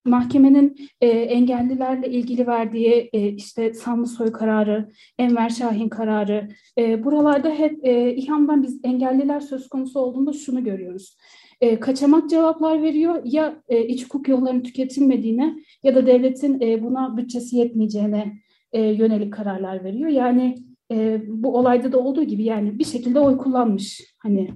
mahkemenin 0.05 0.75
e, 1.01 1.07
engellilerle 1.07 2.09
ilgili 2.09 2.47
verdiği 2.47 3.09
e, 3.13 3.27
işte 3.27 3.73
Samlısoy 3.73 4.31
kararı, 4.31 4.89
Enver 5.17 5.49
Şahin 5.49 5.89
kararı 5.89 6.47
e, 6.77 7.03
buralarda 7.03 7.49
hep 7.49 7.85
e, 7.85 8.15
İHAM'dan 8.15 8.63
biz 8.63 8.79
engelliler 8.83 9.39
söz 9.39 9.69
konusu 9.69 9.99
olduğunda 9.99 10.33
şunu 10.33 10.63
görüyoruz 10.63 11.17
e, 11.61 11.79
kaçamak 11.79 12.29
cevaplar 12.29 12.83
veriyor 12.83 13.21
ya 13.25 13.63
e, 13.69 13.87
iç 13.87 14.05
hukuk 14.05 14.27
yollarının 14.27 14.63
tüketilmediğine 14.63 15.55
ya 15.83 15.95
da 15.95 16.07
devletin 16.07 16.61
e, 16.61 16.83
buna 16.83 17.17
bütçesi 17.17 17.57
yetmeyeceğine 17.57 18.33
e, 18.73 18.81
yönelik 18.81 19.33
kararlar 19.33 19.83
veriyor. 19.83 20.09
Yani 20.09 20.55
e, 20.91 21.21
bu 21.27 21.57
olayda 21.57 21.91
da 21.91 21.99
olduğu 21.99 22.23
gibi 22.23 22.43
yani 22.43 22.79
bir 22.79 22.85
şekilde 22.85 23.19
oy 23.19 23.37
kullanmış. 23.37 24.15
Hani 24.17 24.49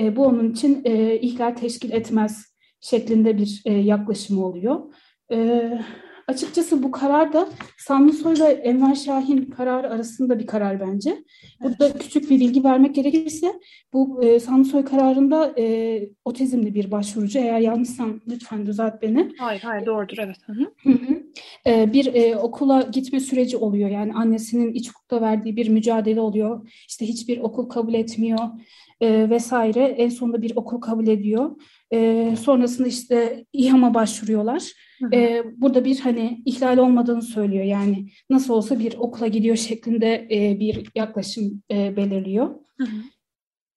e, 0.00 0.16
bu 0.16 0.24
onun 0.24 0.50
için 0.50 0.82
e, 0.84 1.20
ihlal 1.20 1.54
teşkil 1.54 1.90
etmez 1.90 2.51
şeklinde 2.82 3.38
bir 3.38 3.62
e, 3.64 3.72
yaklaşımı 3.72 4.46
oluyor. 4.46 4.94
E, 5.32 5.68
açıkçası 6.28 6.82
bu 6.82 6.90
karar 6.90 7.32
da 7.32 7.48
Sanlısoy 7.78 8.34
ve 8.40 8.44
Enver 8.44 8.94
Şahin 8.94 9.44
kararı 9.44 9.90
arasında 9.90 10.38
bir 10.38 10.46
karar 10.46 10.80
bence. 10.80 11.24
Burada 11.62 11.92
küçük 11.98 12.30
bir 12.30 12.40
bilgi 12.40 12.64
vermek 12.64 12.94
gerekirse 12.94 13.52
bu 13.92 14.24
e, 14.24 14.40
Sanlısoy 14.40 14.84
kararında 14.84 15.54
e, 15.58 16.08
otizmli 16.24 16.74
bir 16.74 16.90
başvurucu 16.90 17.38
eğer 17.38 17.58
yanlışsam 17.58 18.20
lütfen 18.28 18.66
düzelt 18.66 19.02
beni. 19.02 19.32
Hayır 19.38 19.60
hayır 19.60 19.86
doğrudur 19.86 20.16
evet. 20.18 20.36
Hı 20.46 20.52
hı. 20.52 21.22
E, 21.66 21.92
bir 21.92 22.14
e, 22.14 22.36
okula 22.36 22.82
gitme 22.82 23.20
süreci 23.20 23.56
oluyor 23.56 23.90
yani 23.90 24.12
annesinin 24.14 24.72
iç 24.72 24.88
hukukta 24.88 25.20
verdiği 25.20 25.56
bir 25.56 25.68
mücadele 25.68 26.20
oluyor. 26.20 26.70
İşte 26.88 27.06
hiçbir 27.06 27.38
okul 27.38 27.68
kabul 27.68 27.94
etmiyor 27.94 28.38
e, 29.02 29.30
vesaire. 29.30 29.84
En 29.84 30.08
sonunda 30.08 30.42
bir 30.42 30.52
okul 30.56 30.80
kabul 30.80 31.06
ediyor. 31.06 31.50
E, 31.92 32.28
sonrasında 32.40 32.88
işte 32.88 33.44
İHAM'a 33.52 33.94
başvuruyorlar. 33.94 34.72
E, 35.12 35.42
burada 35.56 35.84
bir 35.84 36.00
hani 36.00 36.42
ihlal 36.46 36.78
olmadığını 36.78 37.22
söylüyor. 37.22 37.64
Yani 37.64 38.08
nasıl 38.30 38.54
olsa 38.54 38.78
bir 38.78 38.94
okula 38.98 39.26
gidiyor 39.26 39.56
şeklinde 39.56 40.28
e, 40.30 40.60
bir 40.60 40.90
yaklaşım 40.94 41.62
e, 41.70 41.96
belirliyor. 41.96 42.46
Hı 42.78 42.84
hı. 42.84 42.96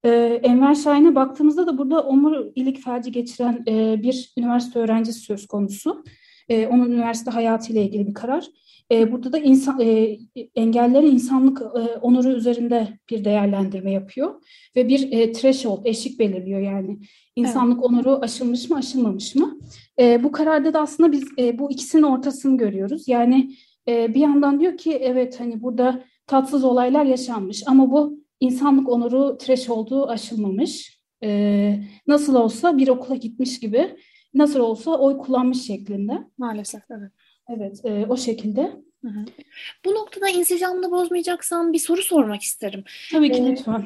Ee, 0.06 0.40
Enver 0.44 0.76
Şahin'e 0.76 1.16
baktığımızda 1.16 1.68
da 1.68 1.78
burada 1.78 2.04
omurilik 2.04 2.84
felci 2.84 3.12
geçiren 3.12 3.64
e, 3.68 4.04
bir 4.04 4.34
üniversite 4.38 4.80
öğrencisi 4.80 5.20
söz 5.20 5.48
konusu. 5.48 6.04
E, 6.50 6.68
onun 6.68 6.92
üniversite 6.92 7.32
hayatıyla 7.32 7.82
ilgili 7.82 8.08
bir 8.08 8.14
karar. 8.14 8.46
E, 8.92 9.12
burada 9.12 9.34
da 9.34 9.38
insan 9.38 9.80
e, 9.80 10.18
engellerin 10.56 11.12
insanlık 11.12 11.62
e, 11.62 11.80
onuru 12.02 12.30
üzerinde 12.30 12.88
bir 13.10 13.26
değerlendirme 13.26 13.92
yapıyor 13.92 14.42
ve 14.76 14.88
bir 14.88 15.12
e, 15.12 15.32
threshold 15.32 15.86
eşik 15.86 16.20
belirliyor 16.20 16.60
yani 16.60 17.00
insanlık 17.36 17.80
evet. 17.80 17.86
onuru 17.86 18.20
aşılmış 18.22 18.70
mı 18.70 18.78
aşılmamış 18.78 19.36
mı? 19.36 19.60
E, 20.00 20.24
bu 20.24 20.32
kararda 20.32 20.74
da 20.74 20.82
aslında 20.82 21.12
biz 21.12 21.24
e, 21.40 21.60
bu 21.60 21.72
ikisinin 21.72 22.04
ortasını 22.04 22.58
görüyoruz. 22.58 23.08
Yani 23.08 23.52
e, 23.88 24.14
bir 24.14 24.20
yandan 24.20 24.60
diyor 24.60 24.78
ki 24.78 24.92
evet 24.92 25.40
hani 25.40 25.62
burada 25.62 26.04
tatsız 26.28 26.64
olaylar 26.64 27.06
yaşanmış 27.06 27.64
ama 27.68 27.92
bu 27.92 28.20
insanlık 28.40 28.90
onuru 28.90 29.38
threshold'u 29.38 30.08
aşılmamış. 30.10 31.00
E, 31.24 31.80
nasıl 32.08 32.36
olsa 32.36 32.78
bir 32.78 32.88
okula 32.88 33.16
gitmiş 33.16 33.60
gibi 33.60 33.96
nasıl 34.34 34.60
olsa 34.60 34.92
oy 34.92 35.18
kullanmış 35.18 35.62
şeklinde. 35.62 36.28
Maalesef 36.38 36.82
evet. 36.90 37.12
Evet, 37.50 37.86
e, 37.86 38.06
o 38.10 38.18
şekilde. 38.18 38.62
Hı 39.06 39.08
hı. 39.08 39.26
Bu 39.86 39.96
noktada 39.96 40.30
insicamını 40.30 40.92
bozmayacaksan 40.92 41.74
bir 41.74 41.80
soru 41.80 42.02
sormak 42.02 42.42
isterim. 42.42 42.84
Tabii 43.12 43.32
ki 43.32 43.42
ee, 43.42 43.52
lütfen. 43.52 43.86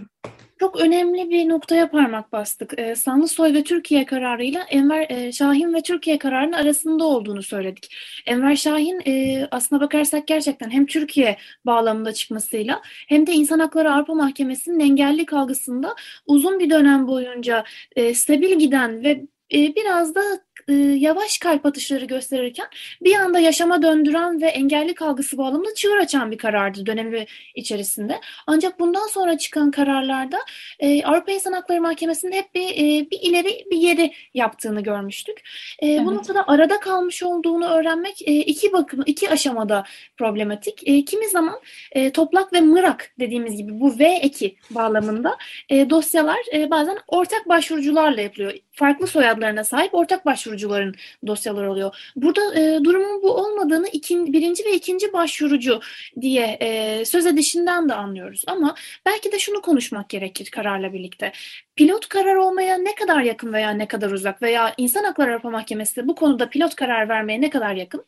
Çok 0.60 0.80
önemli 0.82 1.30
bir 1.30 1.50
noktaya 1.50 1.92
parmak 1.92 2.32
bastık. 2.32 2.80
Ee, 2.80 2.96
Sanlısoy 2.96 3.54
ve 3.54 3.64
Türkiye 3.64 4.06
kararıyla 4.06 4.64
Enver 4.64 5.10
e, 5.10 5.32
Şahin 5.32 5.74
ve 5.74 5.82
Türkiye 5.82 6.18
kararının 6.18 6.52
arasında 6.52 7.04
olduğunu 7.04 7.44
söyledik. 7.44 7.96
Enver 8.26 8.56
Şahin 8.56 9.02
e, 9.08 9.48
aslına 9.52 9.82
bakarsak 9.82 10.28
gerçekten 10.28 10.70
hem 10.70 10.86
Türkiye 10.86 11.38
bağlamında 11.66 12.14
çıkmasıyla 12.14 12.82
hem 12.84 13.28
de 13.28 13.32
İnsan 13.32 13.60
Hakları 13.60 13.94
Avrupa 13.94 14.14
Mahkemesi'nin 14.14 14.80
engelli 14.80 15.26
kalgısında 15.26 15.96
uzun 16.28 16.60
bir 16.60 16.70
dönem 16.70 17.08
boyunca 17.08 17.64
e, 17.96 18.14
stabil 18.14 18.60
giden 18.60 19.04
ve 19.04 19.26
e, 19.54 19.76
biraz 19.76 20.16
da 20.16 20.22
e, 20.70 20.74
yavaş 20.74 21.38
kalp 21.38 21.66
atışları 21.66 22.06
gösterirken 22.06 22.68
bir 23.02 23.16
anda 23.16 23.40
yaşama 23.40 23.82
döndüren 23.82 24.42
ve 24.42 24.48
engelli 24.48 24.96
kalgısı 24.96 25.38
bağlamında 25.38 25.74
çığır 25.76 25.98
açan 25.98 26.32
bir 26.32 26.38
karardı 26.38 26.86
dönemi 26.86 27.26
içerisinde. 27.56 28.22
Ancak 28.48 28.80
bundan 28.80 29.08
sonra 29.08 29.38
çıkan 29.38 29.72
kararlarda 29.72 30.38
e, 30.80 31.04
Avrupa 31.04 31.32
İnsan 31.32 31.54
Hakları 31.54 31.82
Mahkemesi'nin 31.82 32.32
hep 32.32 32.56
bir, 32.56 32.70
e, 32.70 33.12
bir 33.12 33.20
ileri 33.22 33.66
bir 33.72 33.78
geri 33.78 34.14
yaptığını 34.34 34.82
görmüştük. 34.82 35.42
E, 35.80 35.88
evet. 35.88 36.06
Bu 36.06 36.16
noktada 36.16 36.48
arada 36.48 36.80
kalmış 36.80 37.24
olduğunu 37.24 37.68
öğrenmek 37.68 38.28
e, 38.28 38.34
iki 38.34 38.74
bakım 38.74 39.04
iki 39.06 39.30
aşamada 39.30 39.84
problematik. 40.18 40.88
E, 40.88 41.06
kimi 41.06 41.28
zaman 41.28 41.60
e, 41.92 42.12
toplak 42.12 42.54
ve 42.54 42.62
mırak 42.62 43.12
dediğimiz 43.20 43.58
gibi 43.58 43.80
bu 43.80 44.00
V 44.00 44.20
eki 44.22 44.56
bağlamında 44.70 45.38
e, 45.70 45.90
dosyalar 45.90 46.40
e, 46.54 46.70
bazen 46.72 46.98
ortak 47.08 47.50
başvurucularla 47.50 48.22
yapılıyor. 48.22 48.54
Farklı 48.80 49.08
soyadlarına 49.08 49.64
sahip 49.64 49.96
ortak 49.96 50.26
başvurucular 50.26 50.60
başvurucuların 50.60 50.96
dosyaları 51.28 51.72
oluyor. 51.72 52.12
Burada 52.16 52.60
e, 52.60 52.84
durumun 52.84 53.24
bu 53.24 53.32
olmadığını 53.32 53.88
ikin, 53.88 54.34
birinci 54.34 54.66
ve 54.66 54.76
ikinci 54.76 55.14
başvurucu 55.14 55.80
diye 56.22 56.58
e, 56.62 57.06
söz 57.06 57.26
edişinden 57.26 57.90
de 57.90 57.94
anlıyoruz. 57.94 58.44
Ama 58.48 58.76
belki 59.06 59.32
de 59.32 59.40
şunu 59.40 59.62
konuşmak 59.62 60.10
gerekir 60.10 60.50
kararla 60.52 60.94
birlikte. 60.94 61.32
Pilot 61.76 62.10
karar 62.10 62.36
olmaya 62.36 62.78
ne 62.78 62.96
kadar 62.96 63.22
yakın 63.22 63.54
veya 63.54 63.72
ne 63.72 63.88
kadar 63.88 64.12
uzak 64.12 64.42
veya 64.42 64.74
İnsan 64.78 65.04
Hakları 65.04 65.32
Avrupa 65.32 65.50
Mahkemesi 65.50 66.08
bu 66.08 66.16
konuda 66.16 66.50
pilot 66.50 66.76
karar 66.76 67.10
vermeye 67.10 67.42
ne 67.42 67.50
kadar 67.50 67.76
yakın? 67.76 68.06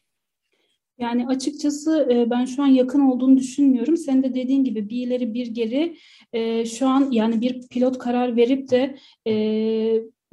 Yani 0.98 1.28
açıkçası 1.28 2.08
e, 2.12 2.30
ben 2.30 2.46
şu 2.46 2.64
an 2.64 2.68
yakın 2.68 3.00
olduğunu 3.00 3.38
düşünmüyorum. 3.38 3.98
Sen 3.98 4.24
de 4.24 4.34
dediğin 4.36 4.64
gibi 4.64 4.90
bir 4.90 5.08
ileri 5.08 5.34
bir 5.34 5.48
geri 5.48 5.98
e, 6.34 6.66
şu 6.66 6.88
an 6.88 7.12
yani 7.12 7.42
bir 7.42 7.68
pilot 7.68 7.98
karar 7.98 8.36
verip 8.36 8.72
de 8.72 8.96
e, 9.28 9.34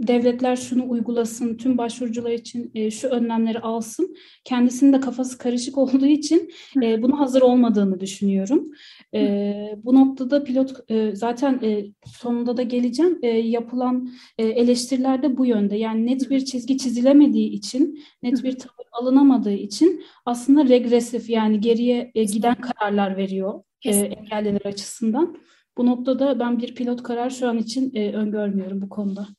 devletler 0.00 0.56
şunu 0.56 0.90
uygulasın, 0.90 1.56
tüm 1.56 1.78
başvurucular 1.78 2.30
için 2.30 2.70
e, 2.74 2.90
şu 2.90 3.08
önlemleri 3.08 3.58
alsın. 3.60 4.16
Kendisinin 4.44 4.92
de 4.92 5.00
kafası 5.00 5.38
karışık 5.38 5.78
olduğu 5.78 6.06
için 6.06 6.50
e, 6.82 7.02
buna 7.02 7.18
hazır 7.18 7.42
olmadığını 7.42 8.00
düşünüyorum. 8.00 8.70
E, 9.14 9.52
bu 9.84 9.94
noktada 9.94 10.44
pilot 10.44 10.90
e, 10.90 11.16
zaten 11.16 11.60
e, 11.62 11.84
sonunda 12.06 12.56
da 12.56 12.62
geleceğim. 12.62 13.18
E, 13.22 13.28
yapılan 13.28 14.10
e, 14.38 14.44
eleştiriler 14.44 15.22
de 15.22 15.36
bu 15.36 15.46
yönde. 15.46 15.76
Yani 15.76 16.06
net 16.06 16.30
bir 16.30 16.44
çizgi 16.44 16.78
çizilemediği 16.78 17.50
için, 17.50 18.02
net 18.22 18.44
bir 18.44 18.58
tavır 18.58 18.88
alınamadığı 18.92 19.52
için 19.52 20.04
aslında 20.26 20.68
regresif 20.68 21.30
yani 21.30 21.60
geriye 21.60 22.10
e, 22.14 22.24
giden 22.24 22.54
kararlar 22.54 23.16
veriyor 23.16 23.62
e, 23.84 23.90
engelliler 23.90 24.64
açısından. 24.64 25.36
Bu 25.76 25.86
noktada 25.86 26.40
ben 26.40 26.58
bir 26.58 26.74
pilot 26.74 27.02
karar 27.02 27.30
şu 27.30 27.48
an 27.48 27.58
için 27.58 27.94
e, 27.94 28.12
öngörmüyorum 28.12 28.82
bu 28.82 28.88
konuda. 28.88 29.37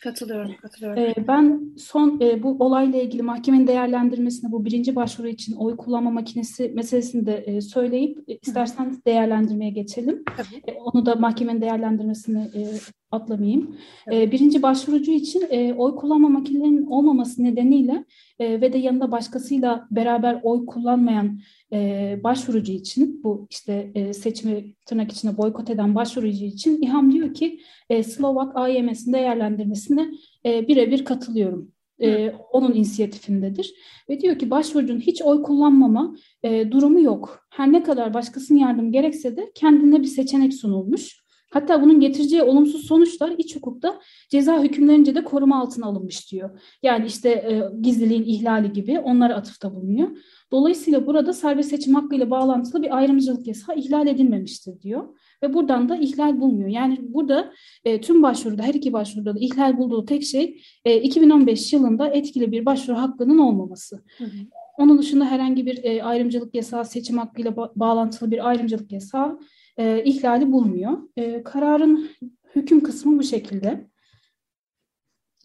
Katılıyorum, 0.00 0.56
katılıyorum. 0.62 1.02
Ee, 1.02 1.14
ben 1.28 1.74
son 1.78 2.20
e, 2.20 2.42
bu 2.42 2.56
olayla 2.58 3.02
ilgili 3.02 3.22
mahkemenin 3.22 3.66
değerlendirmesine 3.66 4.52
bu 4.52 4.64
birinci 4.64 4.96
başvuru 4.96 5.28
için 5.28 5.56
oy 5.56 5.76
kullanma 5.76 6.10
makinesi 6.10 6.68
meselesini 6.74 7.26
de 7.26 7.36
e, 7.36 7.60
söyleyip 7.60 8.18
e, 8.28 8.38
istersen 8.42 9.02
değerlendirmeye 9.06 9.70
geçelim. 9.70 10.24
Tabii. 10.36 10.62
E, 10.68 10.72
onu 10.72 11.06
da 11.06 11.14
mahkemenin 11.14 11.60
değerlendirmesini 11.60 12.50
e, 12.54 12.62
atlamayayım. 13.10 13.76
E, 14.12 14.32
birinci 14.32 14.62
başvurucu 14.62 15.12
için 15.12 15.44
e, 15.50 15.74
oy 15.74 15.96
kullanma 15.96 16.28
makinelerinin 16.28 16.86
olmaması 16.86 17.44
nedeniyle 17.44 18.04
e, 18.38 18.60
ve 18.60 18.72
de 18.72 18.78
yanında 18.78 19.12
başkasıyla 19.12 19.86
beraber 19.90 20.40
oy 20.42 20.66
kullanmayan 20.66 21.40
e, 21.72 22.20
başvurucu 22.24 22.72
için 22.72 23.20
bu 23.24 23.46
işte 23.50 23.92
seçimi 24.14 24.74
tırnak 24.86 25.12
içinde 25.12 25.36
boykot 25.36 25.70
eden 25.70 25.94
başvurucu 25.94 26.44
için 26.44 26.82
İHAM 26.82 27.12
diyor 27.12 27.34
ki 27.34 27.60
Slovak 28.04 28.56
AYM'sin 28.56 29.12
değerlendirmesine 29.12 30.10
birebir 30.44 31.04
katılıyorum. 31.04 31.72
E, 32.02 32.32
onun 32.52 32.74
inisiyatifindedir. 32.74 33.74
Ve 34.10 34.20
diyor 34.20 34.38
ki 34.38 34.50
başvurucunun 34.50 35.00
hiç 35.00 35.22
oy 35.22 35.42
kullanmama 35.42 36.16
e, 36.42 36.70
durumu 36.70 37.00
yok. 37.00 37.46
Her 37.50 37.72
ne 37.72 37.82
kadar 37.82 38.14
başkasının 38.14 38.58
yardım 38.58 38.92
gerekse 38.92 39.36
de 39.36 39.52
kendine 39.54 40.00
bir 40.00 40.06
seçenek 40.06 40.54
sunulmuş. 40.54 41.25
Hatta 41.56 41.82
bunun 41.82 42.00
getireceği 42.00 42.42
olumsuz 42.42 42.86
sonuçlar 42.86 43.32
iç 43.38 43.56
hukukta 43.56 44.00
ceza 44.28 44.62
hükümlerince 44.62 45.14
de 45.14 45.24
koruma 45.24 45.60
altına 45.60 45.86
alınmış 45.86 46.32
diyor. 46.32 46.60
Yani 46.82 47.06
işte 47.06 47.28
e, 47.30 47.62
gizliliğin 47.80 48.22
ihlali 48.22 48.72
gibi 48.72 48.98
onlara 48.98 49.34
atıfta 49.34 49.74
bulunuyor. 49.74 50.08
Dolayısıyla 50.52 51.06
burada 51.06 51.32
serbest 51.32 51.70
seçim 51.70 51.94
hakkıyla 51.94 52.30
bağlantılı 52.30 52.82
bir 52.82 52.96
ayrımcılık 52.96 53.46
yasağı 53.46 53.76
ihlal 53.76 54.06
edilmemiştir 54.06 54.82
diyor. 54.82 55.18
Ve 55.42 55.54
buradan 55.54 55.88
da 55.88 55.96
ihlal 55.96 56.40
bulmuyor. 56.40 56.68
Yani 56.68 56.98
burada 57.00 57.52
e, 57.84 58.00
tüm 58.00 58.22
başvuruda, 58.22 58.62
her 58.62 58.74
iki 58.74 58.92
başvuruda 58.92 59.34
da 59.34 59.38
ihlal 59.40 59.78
bulduğu 59.78 60.04
tek 60.04 60.24
şey 60.24 60.62
e, 60.84 61.00
2015 61.00 61.72
yılında 61.72 62.08
etkili 62.08 62.52
bir 62.52 62.66
başvuru 62.66 62.96
hakkının 62.96 63.38
olmaması. 63.38 64.02
Hı 64.18 64.24
hı. 64.24 64.38
Onun 64.78 64.98
dışında 64.98 65.24
herhangi 65.24 65.66
bir 65.66 65.84
e, 65.84 66.02
ayrımcılık 66.02 66.54
yasağı, 66.54 66.84
seçim 66.84 67.18
hakkıyla 67.18 67.50
ba- 67.50 67.72
bağlantılı 67.76 68.30
bir 68.30 68.48
ayrımcılık 68.48 68.92
yasağı 68.92 69.38
e, 69.76 70.04
ihlali 70.04 70.52
bulmuyor. 70.52 70.98
E, 71.16 71.42
kararın 71.42 72.10
hüküm 72.54 72.82
kısmı 72.82 73.18
bu 73.18 73.22
şekilde. 73.22 73.90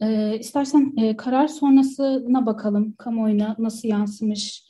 E, 0.02 0.40
istersen 0.40 0.94
e, 0.98 1.18
karar 1.18 1.48
sonrasına 1.48 2.46
bakalım 2.46 2.96
kamuoyuna 2.98 3.56
nasıl 3.60 3.88
yansımış, 3.88 4.64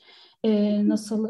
e, 0.43 0.87
nasıl 0.87 1.27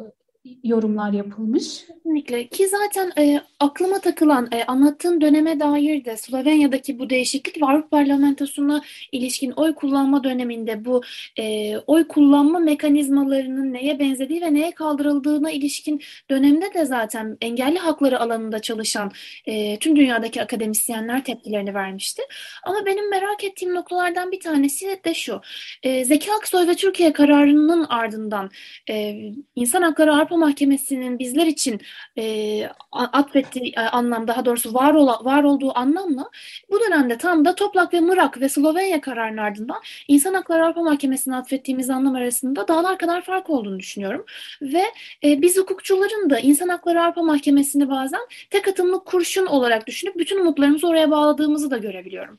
yorumlar 0.63 1.13
yapılmış. 1.13 1.85
Kesinlikle 1.87 2.47
ki 2.47 2.67
zaten 2.67 3.11
e, 3.17 3.41
aklıma 3.59 3.99
takılan 3.99 4.47
e, 4.51 4.63
anlattığın 4.63 5.21
döneme 5.21 5.59
dair 5.59 6.05
de 6.05 6.17
Slovenya'daki 6.17 6.99
bu 6.99 7.09
değişiklik 7.09 7.61
ve 7.61 7.65
Avrupa 7.65 7.89
Parlamentosu'na 7.89 8.81
ilişkin 9.11 9.51
oy 9.51 9.75
kullanma 9.75 10.23
döneminde 10.23 10.85
bu 10.85 11.01
e, 11.39 11.77
oy 11.77 12.07
kullanma 12.07 12.59
mekanizmalarının 12.59 13.73
neye 13.73 13.99
benzediği 13.99 14.41
ve 14.41 14.53
neye 14.53 14.71
kaldırıldığına 14.71 15.51
ilişkin 15.51 16.01
dönemde 16.29 16.73
de 16.73 16.85
zaten 16.85 17.37
engelli 17.41 17.77
hakları 17.77 18.19
alanında 18.19 18.59
çalışan 18.59 19.11
e, 19.45 19.79
tüm 19.79 19.95
dünyadaki 19.95 20.41
akademisyenler 20.41 21.23
tepkilerini 21.23 21.73
vermişti. 21.73 22.21
Ama 22.63 22.85
benim 22.85 23.09
merak 23.09 23.43
ettiğim 23.43 23.75
noktalardan 23.75 24.31
bir 24.31 24.39
tanesi 24.39 24.99
de 25.05 25.13
şu. 25.13 25.41
E, 25.83 26.05
Zeki 26.05 26.31
Aksoy 26.33 26.67
ve 26.67 26.75
Türkiye 26.75 27.13
kararının 27.13 27.85
ardından 27.89 28.49
e, 28.89 29.15
İnsan 29.55 29.81
Hakları 29.81 30.13
Avrupa 30.13 30.30
Mahkemesi'nin 30.37 31.19
bizler 31.19 31.45
için 31.45 31.81
e, 32.17 32.63
atfettiği 32.91 33.73
e, 33.77 33.79
anlam 33.79 34.27
daha 34.27 34.45
doğrusu 34.45 34.73
var, 34.73 34.93
ola, 34.93 35.25
var 35.25 35.43
olduğu 35.43 35.77
anlamla 35.77 36.29
bu 36.71 36.79
dönemde 36.79 37.17
tam 37.17 37.45
da 37.45 37.55
Toplak 37.55 37.93
ve 37.93 37.99
Mırak 37.99 38.41
ve 38.41 38.49
Slovenya 38.49 39.01
kararının 39.01 39.37
ardından 39.37 39.81
İnsan 40.07 40.33
Hakları 40.33 40.65
Avrupa 40.65 40.81
Mahkemesi'ne 40.81 41.35
atfettiğimiz 41.35 41.89
anlam 41.89 42.15
arasında 42.15 42.67
dağlar 42.67 42.97
kadar 42.97 43.21
fark 43.21 43.49
olduğunu 43.49 43.79
düşünüyorum. 43.79 44.25
Ve 44.61 44.83
e, 45.23 45.41
biz 45.41 45.57
hukukçuların 45.57 46.29
da 46.29 46.39
İnsan 46.39 46.69
Hakları 46.69 47.03
Avrupa 47.03 47.21
Mahkemesi'ni 47.21 47.89
bazen 47.89 48.21
tek 48.49 48.67
atımlık 48.67 49.05
kurşun 49.05 49.45
olarak 49.45 49.87
düşünüp 49.87 50.15
bütün 50.15 50.39
umutlarımızı 50.39 50.87
oraya 50.87 51.11
bağladığımızı 51.11 51.71
da 51.71 51.77
görebiliyorum. 51.77 52.37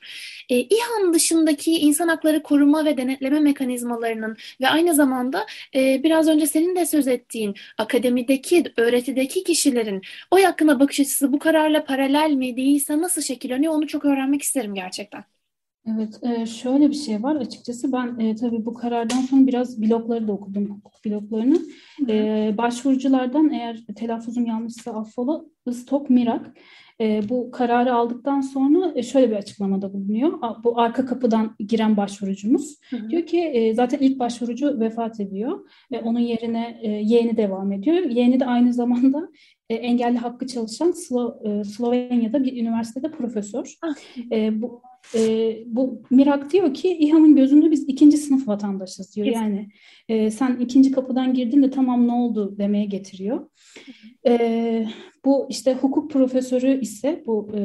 E, 0.49 0.57
İHA'nın 0.57 1.15
dışındaki 1.15 1.73
insan 1.73 2.09
hakları 2.09 2.43
koruma 2.43 2.85
ve 2.85 2.97
denetleme 2.97 3.41
mekanizmalarının 3.41 4.37
ve 4.61 4.69
aynı 4.69 4.95
zamanda 4.95 5.47
e, 5.75 6.03
biraz 6.03 6.29
önce 6.29 6.47
senin 6.47 6.77
de 6.77 6.87
söz 6.87 7.09
ettiğin 7.09 7.55
akademideki, 7.83 8.65
öğretideki 8.77 9.45
kişilerin 9.45 10.03
oy 10.31 10.43
hakkında 10.43 10.81
bakış 10.81 11.01
açısı 11.01 11.33
bu 11.33 11.39
kararla 11.39 11.85
paralel 11.85 12.31
mi 12.31 12.57
değilse 12.57 12.99
nasıl 12.99 13.23
şekilleniyor 13.23 13.73
onu 13.73 13.87
çok 13.87 14.05
öğrenmek 14.05 14.43
isterim 14.43 14.75
gerçekten. 14.75 15.25
Evet, 15.87 16.21
e, 16.23 16.47
şöyle 16.47 16.89
bir 16.89 16.95
şey 16.95 17.23
var. 17.23 17.37
Açıkçası 17.37 17.93
ben 17.93 18.19
e, 18.19 18.37
tabii 18.37 18.67
bu 18.67 18.75
karardan 18.75 19.21
sonra 19.21 19.47
biraz 19.47 19.83
blogları 19.83 20.29
da 20.29 20.33
okudum, 20.33 20.71
hukuk 20.71 21.05
bloglarını. 21.05 21.59
E, 22.09 22.55
başvuruculardan 22.59 23.51
eğer 23.51 23.81
telaffuzum 23.97 24.47
yanlışsa 24.47 24.93
affola, 24.93 25.45
Istok 25.67 26.11
Mirak 26.11 26.57
e, 27.01 27.29
bu 27.29 27.51
kararı 27.51 27.95
aldıktan 27.95 28.41
sonra 28.41 28.93
e, 28.95 29.03
şöyle 29.03 29.31
bir 29.31 29.37
açıklamada 29.37 29.93
bulunuyor. 29.93 30.33
Bu 30.65 30.81
arka 30.81 31.07
kapıdan 31.07 31.57
giren 31.59 31.97
başvurucumuz 31.97 32.79
hı 32.91 32.97
hı. 32.97 33.11
diyor 33.11 33.27
ki 33.27 33.39
e, 33.41 33.75
zaten 33.75 33.99
ilk 33.99 34.19
başvurucu 34.19 34.81
vefat 34.81 35.21
ediyor 35.21 35.69
ve 35.93 36.01
onun 36.01 36.21
yerine 36.21 36.81
e, 36.83 36.91
yeğeni 36.91 37.37
devam 37.37 37.73
ediyor. 37.73 37.97
Yeğeni 37.97 38.41
de 38.41 38.47
aynı 38.47 38.73
zamanda 38.73 39.29
e, 39.73 39.75
engelli 39.75 40.19
hakkı 40.19 40.47
çalışan 40.47 40.91
Slo, 40.91 41.37
e, 41.45 41.65
Slovenya'da 41.65 42.45
bir 42.45 42.63
üniversitede 42.63 43.11
profesör. 43.11 43.75
Ah. 43.83 43.95
E, 44.33 44.63
bu 44.63 44.83
e, 45.15 45.57
bu 45.67 46.03
Mirak 46.11 46.53
diyor 46.53 46.75
ki 46.75 46.89
İHA'nın 46.89 47.37
gözünde 47.37 47.71
biz 47.71 47.89
ikinci 47.89 48.17
sınıf 48.17 48.49
vatandaşız 48.49 49.17
diyor. 49.17 49.27
Yani 49.27 49.69
e, 50.09 50.31
sen 50.31 50.57
ikinci 50.57 50.93
kapıdan 50.93 51.35
girdin 51.35 51.63
de 51.63 51.71
tamam 51.71 52.09
ne 52.09 52.13
oldu 52.13 52.59
demeye 52.59 52.85
getiriyor. 52.85 53.49
E, 54.27 54.87
bu 55.25 55.47
işte 55.51 55.75
hukuk 55.75 56.11
profesörü 56.11 56.81
ise 56.81 57.23
bu 57.27 57.51
e, 57.57 57.61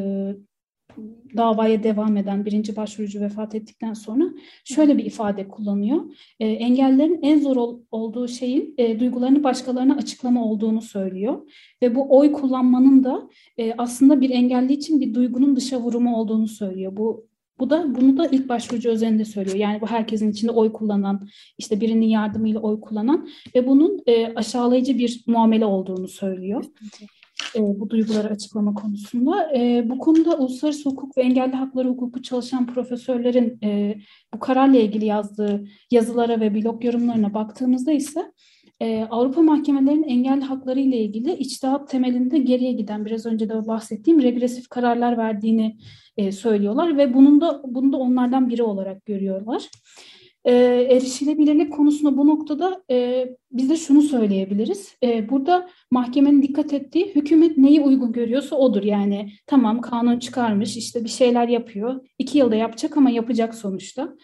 davaya 1.38 1.84
devam 1.84 2.18
eden 2.18 2.46
birinci 2.46 2.76
başvurucu 2.76 3.22
vefat 3.22 3.56
ettikten 3.56 3.94
sonra 3.94 4.24
şöyle 4.64 4.98
bir 4.98 5.06
ifade 5.06 5.48
kullanıyor. 5.48 6.02
E, 6.40 6.48
engellerin 6.48 7.20
en 7.22 7.40
zor 7.40 7.56
ol, 7.56 7.80
olduğu 7.92 8.28
şeyin 8.28 8.74
e, 8.78 9.00
duygularını 9.00 9.44
başkalarına 9.44 9.96
açıklama 9.96 10.46
olduğunu 10.46 10.82
söylüyor. 10.82 11.52
Ve 11.82 11.96
bu 11.96 12.18
oy 12.18 12.32
kullanmanın 12.32 13.04
da 13.04 13.30
e, 13.58 13.74
aslında 13.78 14.22
bir 14.22 14.30
engelli 14.30 14.74
için 14.74 15.00
bir 15.00 15.14
duygunun 15.14 15.56
dışa 15.56 15.82
vurumu 15.82 16.16
olduğunu 16.16 16.48
söylüyor. 16.48 16.98
Bu 16.98 17.28
bu 17.60 17.70
da 17.70 17.96
bunu 17.96 18.18
da 18.18 18.28
ilk 18.28 18.50
başvurucu 18.50 18.90
özelinde 18.90 19.26
söylüyor. 19.26 19.56
Yani 19.56 19.82
bu 19.82 19.88
herkesin 19.88 20.32
içinde 20.32 20.52
oy 20.52 20.74
kullanan, 20.74 21.28
işte 21.58 21.82
birinin 21.82 22.06
yardımıyla 22.06 22.60
oy 22.60 22.82
kullanan 22.82 23.30
ve 23.56 23.68
bunun 23.68 24.02
e, 24.08 24.34
aşağılayıcı 24.34 24.98
bir 24.98 25.24
muamele 25.28 25.66
olduğunu 25.66 26.08
söylüyor 26.08 26.66
e, 27.58 27.80
bu 27.80 27.90
duyguları 27.90 28.28
açıklama 28.28 28.74
konusunda. 28.74 29.58
E, 29.58 29.90
bu 29.90 30.00
konuda 30.00 30.38
uluslararası 30.38 30.90
hukuk 30.90 31.18
ve 31.18 31.22
engelli 31.22 31.56
hakları 31.56 31.90
hukuku 31.90 32.22
çalışan 32.22 32.68
profesörlerin 32.68 33.60
e, 33.64 33.96
bu 34.34 34.40
kararla 34.40 34.78
ilgili 34.78 35.06
yazdığı 35.06 35.68
yazılara 35.92 36.40
ve 36.40 36.56
blog 36.56 36.86
yorumlarına 36.86 37.34
baktığımızda 37.34 37.92
ise 37.92 38.32
e, 38.82 39.08
Avrupa 39.10 39.42
mahkemelerinin 39.42 40.04
engelli 40.04 40.42
hakları 40.42 40.80
ile 40.80 40.98
ilgili 40.98 41.34
içtihat 41.34 41.90
temelinde 41.90 42.38
geriye 42.38 42.72
giden 42.72 43.06
biraz 43.06 43.26
önce 43.26 43.50
de 43.50 43.68
bahsettiğim 43.68 44.22
regresif 44.22 44.70
kararlar 44.70 45.18
verdiğini 45.18 45.78
e, 46.18 46.32
söylüyorlar 46.32 46.98
ve 46.98 47.14
bunun 47.14 47.42
da 47.42 47.62
bunu 47.66 47.94
da 47.94 47.98
onlardan 47.98 48.50
biri 48.50 48.64
olarak 48.64 49.06
görüyorlar 49.06 49.70
e, 50.48 50.54
erişilebilirlik 50.90 51.74
konusunda 51.74 52.18
bu 52.18 52.28
noktada 52.28 52.84
e, 52.92 53.28
biz 53.52 53.70
de 53.70 53.78
şunu 53.78 54.02
söyleyebiliriz. 54.02 54.96
E, 55.04 55.30
burada 55.30 55.70
mahkemenin 55.92 56.42
dikkat 56.42 56.74
ettiği 56.74 57.16
hükümet 57.16 57.58
neyi 57.58 57.82
uygun 57.82 58.12
görüyorsa 58.12 58.56
odur. 58.56 58.84
Yani 58.84 59.32
tamam 59.48 59.82
kanun 59.82 60.20
çıkarmış 60.20 60.78
işte 60.78 61.04
bir 61.04 61.10
şeyler 61.10 61.48
yapıyor. 61.48 62.08
iki 62.20 62.38
yılda 62.38 62.56
yapacak 62.56 62.98
ama 62.98 63.10
yapacak 63.10 63.56
sonuçta. 63.56 64.16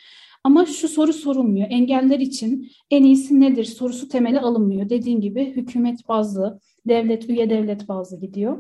Ama 0.44 0.66
şu 0.66 0.88
soru 0.88 1.14
sorulmuyor. 1.14 1.68
Engeller 1.70 2.20
için 2.20 2.72
en 2.92 3.04
iyisi 3.04 3.42
nedir 3.42 3.66
sorusu 3.66 4.08
temeli 4.08 4.40
alınmıyor. 4.40 4.90
Dediğim 4.90 5.22
gibi 5.22 5.56
hükümet 5.56 6.08
bazlı, 6.08 6.60
devlet, 6.88 7.30
üye 7.30 7.50
devlet 7.50 7.88
bazlı 7.88 8.20
gidiyor. 8.20 8.58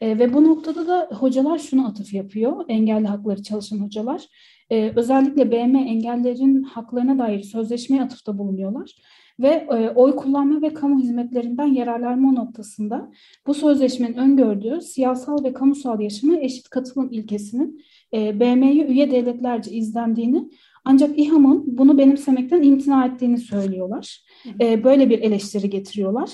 E, 0.00 0.18
ve 0.18 0.34
bu 0.34 0.44
noktada 0.44 0.86
da 0.86 1.08
hocalar 1.12 1.58
şunu 1.58 1.86
atıf 1.86 2.14
yapıyor. 2.14 2.64
Engelli 2.68 3.06
hakları 3.06 3.42
çalışan 3.42 3.78
hocalar. 3.78 4.26
E, 4.70 4.92
özellikle 4.96 5.50
BM 5.50 5.78
engellerin 5.78 6.62
haklarına 6.62 7.18
dair 7.18 7.42
sözleşmeye 7.42 8.02
atıfta 8.02 8.38
bulunuyorlar 8.38 8.96
ve 9.40 9.48
e, 9.48 9.90
oy 9.90 10.16
kullanma 10.16 10.62
ve 10.62 10.74
kamu 10.74 11.00
hizmetlerinden 11.00 11.66
yararlanma 11.66 12.32
noktasında 12.32 13.12
bu 13.46 13.54
sözleşmenin 13.54 14.14
öngördüğü 14.14 14.80
siyasal 14.80 15.44
ve 15.44 15.52
kamusal 15.52 16.00
yaşama 16.00 16.36
eşit 16.36 16.68
katılım 16.68 17.08
ilkesinin 17.12 17.82
e, 18.14 18.40
BM'ye 18.40 18.86
üye 18.86 19.10
devletlerce 19.10 19.70
izlendiğini 19.70 20.50
ancak 20.84 21.18
İHAM'ın 21.18 21.78
bunu 21.78 21.98
benimsemekten 21.98 22.62
imtina 22.62 23.06
ettiğini 23.06 23.38
söylüyorlar. 23.38 24.20
E, 24.60 24.84
böyle 24.84 25.10
bir 25.10 25.18
eleştiri 25.18 25.70
getiriyorlar. 25.70 26.30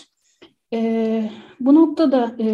E, 0.72 1.30
bu 1.60 1.74
noktada 1.74 2.36
e, 2.40 2.46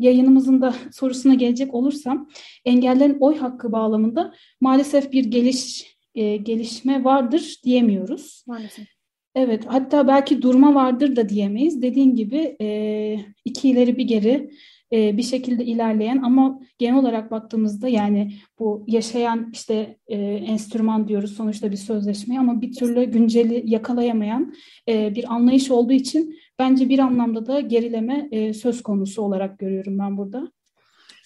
yayınımızın 0.00 0.62
da 0.62 0.74
sorusuna 0.92 1.34
gelecek 1.34 1.74
olursam 1.74 2.28
engellerin 2.64 3.16
oy 3.20 3.36
hakkı 3.38 3.72
bağlamında 3.72 4.34
maalesef 4.60 5.12
bir 5.12 5.24
geliş 5.24 5.96
e, 6.14 6.36
gelişme 6.36 7.04
vardır 7.04 7.60
diyemiyoruz. 7.64 8.44
Maalesef. 8.46 8.86
Evet, 9.34 9.64
hatta 9.66 10.08
belki 10.08 10.42
durma 10.42 10.74
vardır 10.74 11.16
da 11.16 11.28
diyemeyiz. 11.28 11.82
Dediğim 11.82 12.16
gibi 12.16 12.56
e, 12.60 13.16
iki 13.44 13.68
ileri 13.68 13.96
bir 13.96 14.04
geri 14.04 14.50
e, 14.92 15.16
bir 15.16 15.22
şekilde 15.22 15.64
ilerleyen 15.64 16.22
ama 16.22 16.60
genel 16.78 16.98
olarak 16.98 17.30
baktığımızda 17.30 17.88
yani 17.88 18.32
bu 18.58 18.84
yaşayan 18.86 19.50
işte 19.52 19.96
e, 20.06 20.16
enstrüman 20.22 21.08
diyoruz 21.08 21.36
sonuçta 21.36 21.70
bir 21.70 21.76
sözleşme 21.76 22.38
ama 22.38 22.60
bir 22.60 22.72
türlü 22.72 23.04
günceli 23.04 23.62
yakalayamayan 23.66 24.54
e, 24.88 25.14
bir 25.14 25.34
anlayış 25.34 25.70
olduğu 25.70 25.92
için 25.92 26.36
bence 26.60 26.88
bir 26.88 26.98
anlamda 26.98 27.46
da 27.46 27.60
gerileme 27.60 28.52
söz 28.54 28.82
konusu 28.82 29.22
olarak 29.22 29.58
görüyorum 29.58 29.98
ben 29.98 30.16
burada. 30.16 30.52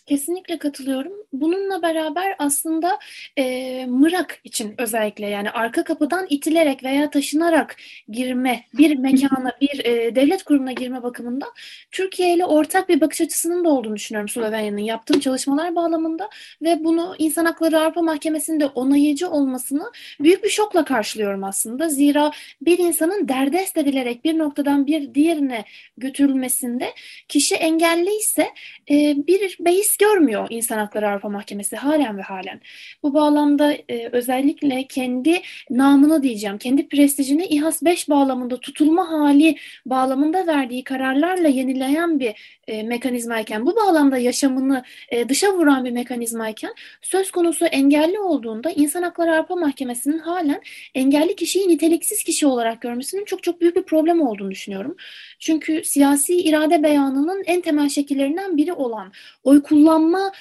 Kesinlikle 0.07 0.59
katılıyorum. 0.59 1.12
Bununla 1.35 1.83
beraber 1.83 2.35
aslında 2.38 2.99
e, 3.38 3.87
Mırak 3.87 4.40
için 4.44 4.75
özellikle 4.79 5.27
yani 5.27 5.51
arka 5.51 5.85
kapıdan 5.85 6.27
itilerek 6.31 6.85
veya 6.85 7.11
taşınarak 7.11 7.77
girme, 8.09 8.64
bir 8.79 8.97
mekana, 8.99 9.53
bir 9.61 9.85
e, 9.85 10.14
devlet 10.14 10.42
kurumuna 10.42 10.73
girme 10.73 11.03
bakımında 11.03 11.47
Türkiye 11.90 12.35
ile 12.35 12.44
ortak 12.44 12.88
bir 12.88 13.01
bakış 13.01 13.20
açısının 13.20 13.64
da 13.64 13.68
olduğunu 13.68 13.97
düşünüyorum 13.97 14.29
Slovenya'nın 14.29 14.79
yaptığım 14.79 15.20
çalışmalar 15.20 15.75
bağlamında 15.77 16.31
ve 16.62 16.85
bunu 16.85 17.14
İnsan 17.18 17.44
Hakları 17.44 17.81
Avrupa 17.81 18.03
Mahkemesi'nde 18.03 18.66
onayıcı 18.66 19.31
olmasını 19.31 19.92
büyük 20.20 20.44
bir 20.44 20.51
şokla 20.51 20.85
karşılıyorum 20.85 21.44
aslında. 21.44 21.88
Zira 21.88 22.31
bir 22.62 22.79
insanın 22.79 23.29
derdest 23.29 23.77
edilerek 23.79 24.25
bir 24.25 24.38
noktadan 24.38 24.87
bir 24.87 25.14
diğerine 25.14 25.64
götürülmesinde 25.97 26.90
kişi 27.29 27.55
engelli 27.55 28.16
ise 28.16 28.49
e, 28.90 29.14
bir 29.27 29.57
beis 29.61 29.97
görmüyor 29.97 30.47
İnsan 30.51 30.79
Hakları 30.79 31.09
Avrupa 31.11 31.23
Mahkemesi 31.28 31.76
halen 31.76 32.18
ve 32.18 32.22
halen. 32.22 32.60
Bu 33.02 33.14
bağlamda 33.14 33.72
e, 33.72 34.08
özellikle 34.12 34.87
kendi 34.87 35.42
namını 35.70 36.22
diyeceğim, 36.22 36.58
kendi 36.58 36.88
prestijini 36.88 37.46
İHAS 37.46 37.82
5 37.82 38.08
bağlamında 38.08 38.60
tutulma 38.60 39.10
hali 39.10 39.56
bağlamında 39.87 40.46
verdiği 40.46 40.84
kararlarla 40.84 41.48
yenileyen 41.48 42.20
bir 42.20 42.60
e, 42.66 42.82
mekanizmayken, 42.82 43.66
bu 43.66 43.76
bağlamda 43.76 44.18
yaşamını 44.18 44.84
e, 45.08 45.28
dışa 45.28 45.52
vuran 45.52 45.84
bir 45.84 45.90
mekanizmayken 45.90 46.74
söz 47.02 47.30
konusu 47.30 47.66
engelli 47.66 48.18
olduğunda 48.18 48.70
İnsan 48.70 49.02
Hakları 49.02 49.34
Avrupa 49.34 49.56
Mahkemesi'nin 49.56 50.18
halen 50.18 50.62
engelli 50.94 51.37
kişiyi 51.37 51.68
niteliksiz 51.68 52.24
kişi 52.24 52.46
olarak 52.46 52.80
görmesinin 52.80 53.24
çok 53.24 53.42
çok 53.42 53.60
büyük 53.60 53.76
bir 53.76 53.82
problem 53.82 54.20
olduğunu 54.20 54.50
düşünüyorum. 54.50 54.96
Çünkü 55.38 55.84
siyasi 55.84 56.37
irade 56.37 56.82
beyanının 56.82 57.42
en 57.46 57.60
temel 57.60 57.88
şekillerinden 57.88 58.56
biri 58.56 58.72
olan 58.72 59.12
oy 59.44 59.62
kullanma 59.62 60.32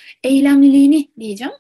eylemliliğini 0.74 1.10
diyeceğim. 1.20 1.54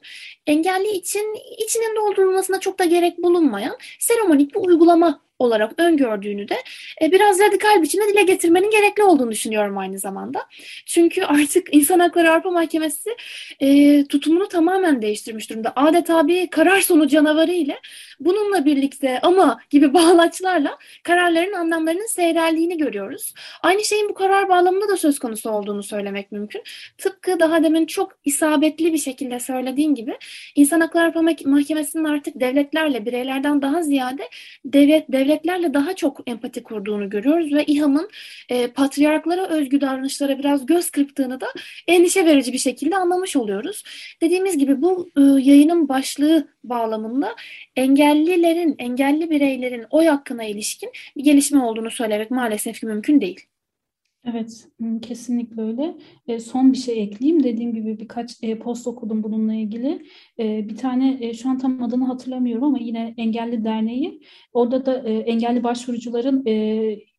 Engelli 0.47 0.91
için 0.91 1.35
içinin 1.57 1.95
doldurulmasına 1.95 2.59
çok 2.59 2.79
da 2.79 2.85
gerek 2.85 3.23
bulunmayan 3.23 3.77
seremonik 3.99 4.55
bir 4.55 4.59
uygulama 4.59 5.21
olarak 5.43 5.71
öngördüğünü 5.77 6.49
de 6.49 6.55
e, 7.01 7.11
biraz 7.11 7.39
radikal 7.39 7.81
biçimde 7.81 8.07
dile 8.07 8.23
getirmenin 8.23 8.69
gerekli 8.69 9.03
olduğunu 9.03 9.31
düşünüyorum 9.31 9.77
aynı 9.77 9.99
zamanda. 9.99 10.45
Çünkü 10.85 11.23
artık 11.25 11.75
İnsan 11.75 11.99
Hakları 11.99 12.31
Avrupa 12.31 12.51
Mahkemesi 12.51 13.09
e, 13.59 14.05
tutumunu 14.05 14.47
tamamen 14.47 15.01
değiştirmiş 15.01 15.49
durumda. 15.49 15.73
Adeta 15.75 16.27
bir 16.27 16.47
karar 16.47 16.81
sonu 16.81 17.07
canavarı 17.07 17.51
ile 17.51 17.79
bununla 18.19 18.65
birlikte 18.65 19.19
ama 19.21 19.59
gibi 19.69 19.93
bağlaçlarla 19.93 20.77
kararların 21.03 21.53
anlamlarının 21.53 22.07
seyreldiğini 22.07 22.77
görüyoruz. 22.77 23.33
Aynı 23.61 23.83
şeyin 23.83 24.09
bu 24.09 24.13
karar 24.13 24.49
bağlamında 24.49 24.87
da 24.87 24.97
söz 24.97 25.19
konusu 25.19 25.49
olduğunu 25.49 25.83
söylemek 25.83 26.31
mümkün. 26.31 26.63
Tıpkı 26.97 27.39
daha 27.39 27.63
demin 27.63 27.85
çok 27.85 28.11
isabetli 28.25 28.93
bir 28.93 28.97
şekilde 28.97 29.39
söylediğin 29.39 29.95
gibi 29.95 30.17
İnsan 30.55 30.79
Hakları 30.79 31.05
Avrupa 31.05 31.49
Mahkemesi'nin 31.49 32.03
artık 32.03 32.39
devletlerle, 32.39 33.05
bireylerden 33.05 33.61
daha 33.61 33.83
ziyade 33.83 34.29
devlet, 34.65 35.11
devletlerle 35.33 35.73
daha 35.73 35.95
çok 35.95 36.29
empati 36.29 36.63
kurduğunu 36.63 37.09
görüyoruz 37.09 37.53
ve 37.53 37.63
İHA'mın 37.65 38.09
e, 38.49 38.67
patriarklara 38.67 39.47
özgü 39.47 39.81
davranışlara 39.81 40.39
biraz 40.39 40.65
göz 40.65 40.89
kırptığını 40.89 41.41
da 41.41 41.47
endişe 41.87 42.25
verici 42.25 42.53
bir 42.53 42.57
şekilde 42.57 42.97
anlamış 42.97 43.35
oluyoruz. 43.35 43.83
Dediğimiz 44.21 44.57
gibi 44.57 44.81
bu 44.81 45.09
e, 45.17 45.21
yayının 45.21 45.89
başlığı 45.89 46.47
bağlamında 46.63 47.35
engellilerin, 47.75 48.75
engelli 48.79 49.29
bireylerin 49.29 49.85
oy 49.89 50.05
hakkına 50.05 50.43
ilişkin 50.43 50.91
bir 51.17 51.23
gelişme 51.23 51.63
olduğunu 51.63 51.91
söylemek 51.91 52.31
maalesef 52.31 52.79
ki 52.79 52.85
mümkün 52.85 53.21
değil. 53.21 53.52
Evet, 54.25 54.67
kesinlikle 55.01 55.61
öyle. 55.61 55.97
E, 56.27 56.39
son 56.39 56.73
bir 56.73 56.77
şey 56.77 57.03
ekleyeyim. 57.03 57.43
Dediğim 57.43 57.73
gibi 57.73 57.99
birkaç 57.99 58.43
e, 58.43 58.59
post 58.59 58.87
okudum 58.87 59.23
bununla 59.23 59.53
ilgili. 59.53 60.05
E, 60.39 60.69
bir 60.69 60.75
tane 60.77 61.17
e, 61.21 61.33
şu 61.33 61.49
an 61.49 61.57
tam 61.57 61.83
adını 61.83 62.05
hatırlamıyorum 62.05 62.63
ama 62.63 62.77
yine 62.79 63.13
Engelli 63.17 63.63
Derneği. 63.63 64.19
Orada 64.53 64.85
da 64.85 64.97
e, 65.09 65.13
engelli 65.17 65.63
başvurucuların 65.63 66.43
e, 66.47 66.53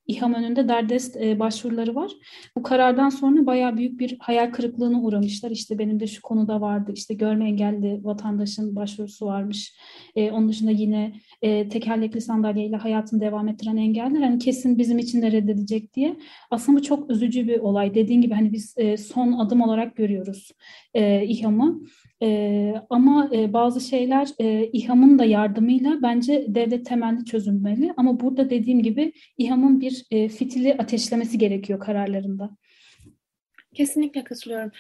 İHAM 0.06 0.34
önünde 0.34 0.68
derdest 0.68 1.16
e, 1.16 1.38
başvuruları 1.38 1.94
var. 1.94 2.12
Bu 2.56 2.62
karardan 2.62 3.08
sonra 3.08 3.46
bayağı 3.46 3.76
büyük 3.76 4.00
bir 4.00 4.16
hayal 4.20 4.52
kırıklığına 4.52 5.00
uğramışlar. 5.00 5.50
İşte 5.50 5.78
benim 5.78 6.00
de 6.00 6.06
şu 6.06 6.22
konuda 6.22 6.60
vardı. 6.60 6.92
İşte 6.94 7.14
görme 7.14 7.44
engelli 7.44 8.04
vatandaşın 8.04 8.76
başvurusu 8.76 9.26
varmış. 9.26 9.74
E, 10.16 10.30
onun 10.30 10.48
dışında 10.48 10.70
yine 10.70 11.12
e, 11.42 11.68
tekerlekli 11.68 12.20
sandalyeyle 12.20 12.76
hayatını 12.76 13.20
devam 13.20 13.48
ettiren 13.48 13.76
engeller 13.76 14.20
hani 14.20 14.38
kesin 14.38 14.78
bizim 14.78 14.98
için 14.98 15.22
de 15.22 15.32
reddedecek 15.32 15.94
diye. 15.94 16.16
Aslında 16.50 16.78
bu 16.78 16.82
çok 16.82 17.10
üzücü 17.10 17.48
bir 17.48 17.58
olay. 17.58 17.94
Dediğin 17.94 18.20
gibi 18.20 18.34
hani 18.34 18.52
biz 18.52 18.74
e, 18.76 18.96
son 18.96 19.32
adım 19.32 19.60
olarak 19.60 19.96
görüyoruz 19.96 20.50
e, 20.94 21.24
İHAM'ı. 21.26 21.80
E, 22.22 22.74
ama 22.90 23.30
e, 23.32 23.52
bazı 23.52 23.80
şeyler 23.80 24.28
e, 24.40 24.66
İHAM'ın 24.72 25.18
da 25.18 25.24
yardımıyla 25.24 26.02
bence 26.02 26.46
devlet 26.48 26.86
temelli 26.86 27.24
çözülmeli. 27.24 27.92
Ama 27.96 28.20
burada 28.20 28.50
dediğim 28.50 28.82
gibi 28.82 29.12
İHAM'ın 29.38 29.80
bir 29.80 29.93
e, 30.10 30.28
fitili 30.28 30.74
ateşlemesi 30.74 31.38
gerekiyor 31.38 31.80
kararlarında. 31.80 32.56
Kesinlikle 33.74 34.24
katılıyorum. 34.24 34.70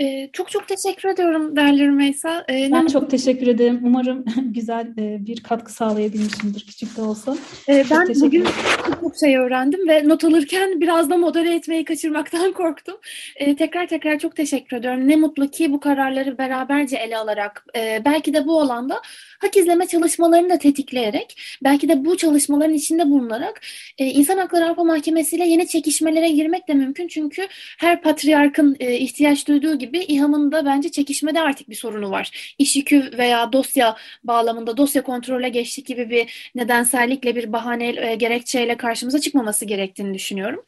Ee, 0.00 0.30
çok 0.32 0.50
çok 0.50 0.68
teşekkür 0.68 1.08
ediyorum 1.08 1.56
değerli 1.56 1.86
Rümeysa. 1.86 2.44
Ee, 2.50 2.68
ben 2.72 2.86
çok 2.86 3.10
teşekkür 3.10 3.46
ederim. 3.46 3.80
Umarım 3.84 4.24
güzel 4.54 4.86
e, 4.98 5.26
bir 5.26 5.42
katkı 5.42 5.72
sağlayabilmişimdir 5.72 6.66
küçük 6.66 6.96
de 6.96 7.02
olsa. 7.02 7.36
Ee, 7.68 7.84
ben 7.90 8.08
bugün 8.20 8.44
çok, 8.86 9.00
çok 9.00 9.16
şey 9.16 9.36
öğrendim 9.36 9.88
ve 9.88 10.08
not 10.08 10.24
alırken 10.24 10.80
biraz 10.80 11.10
da 11.10 11.16
modere 11.16 11.54
etmeyi 11.54 11.84
kaçırmaktan 11.84 12.52
korktum. 12.62 12.96
Ee, 13.36 13.56
tekrar 13.56 13.86
tekrar 13.86 14.18
çok 14.18 14.36
teşekkür 14.36 14.76
ediyorum. 14.76 15.08
Ne 15.08 15.16
mutlu 15.16 15.50
ki 15.50 15.72
bu 15.72 15.80
kararları 15.80 16.38
beraberce 16.38 16.96
ele 16.96 17.18
alarak 17.18 17.64
e, 17.76 18.02
belki 18.04 18.34
de 18.34 18.46
bu 18.46 18.60
alanda 18.60 19.00
hak 19.38 19.56
izleme 19.56 19.86
çalışmalarını 19.86 20.50
da 20.50 20.58
tetikleyerek 20.58 21.40
belki 21.64 21.88
de 21.88 22.04
bu 22.04 22.16
çalışmaların 22.16 22.74
içinde 22.74 23.10
bulunarak 23.10 23.60
e, 23.98 24.06
İnsan 24.06 24.38
Hakları 24.38 24.66
Avrupa 24.66 24.84
Mahkemesi 24.84 25.36
ile 25.36 25.44
yeni 25.44 25.68
çekişmelere 25.68 26.28
girmek 26.28 26.68
de 26.68 26.74
mümkün. 26.74 27.08
Çünkü 27.08 27.46
her 27.78 28.02
patriarkın 28.02 28.76
e, 28.80 28.94
ihtiyaç 28.94 29.48
duyduğu 29.48 29.78
gibi 29.82 29.98
İHA'mın 29.98 30.52
da 30.52 30.64
bence 30.66 30.90
çekişmede 30.90 31.40
artık 31.40 31.70
bir 31.70 31.74
sorunu 31.74 32.10
var. 32.10 32.54
İş 32.58 32.76
yükü 32.76 33.10
veya 33.18 33.52
dosya 33.52 33.96
bağlamında 34.24 34.76
dosya 34.76 35.02
kontrole 35.02 35.48
geçtik 35.48 35.86
gibi 35.86 36.10
bir 36.10 36.50
nedensellikle 36.54 37.36
bir 37.36 37.52
bahane 37.52 38.10
e, 38.10 38.14
gerekçeyle 38.14 38.76
karşımıza 38.76 39.20
çıkmaması 39.20 39.64
gerektiğini 39.64 40.14
düşünüyorum 40.14 40.64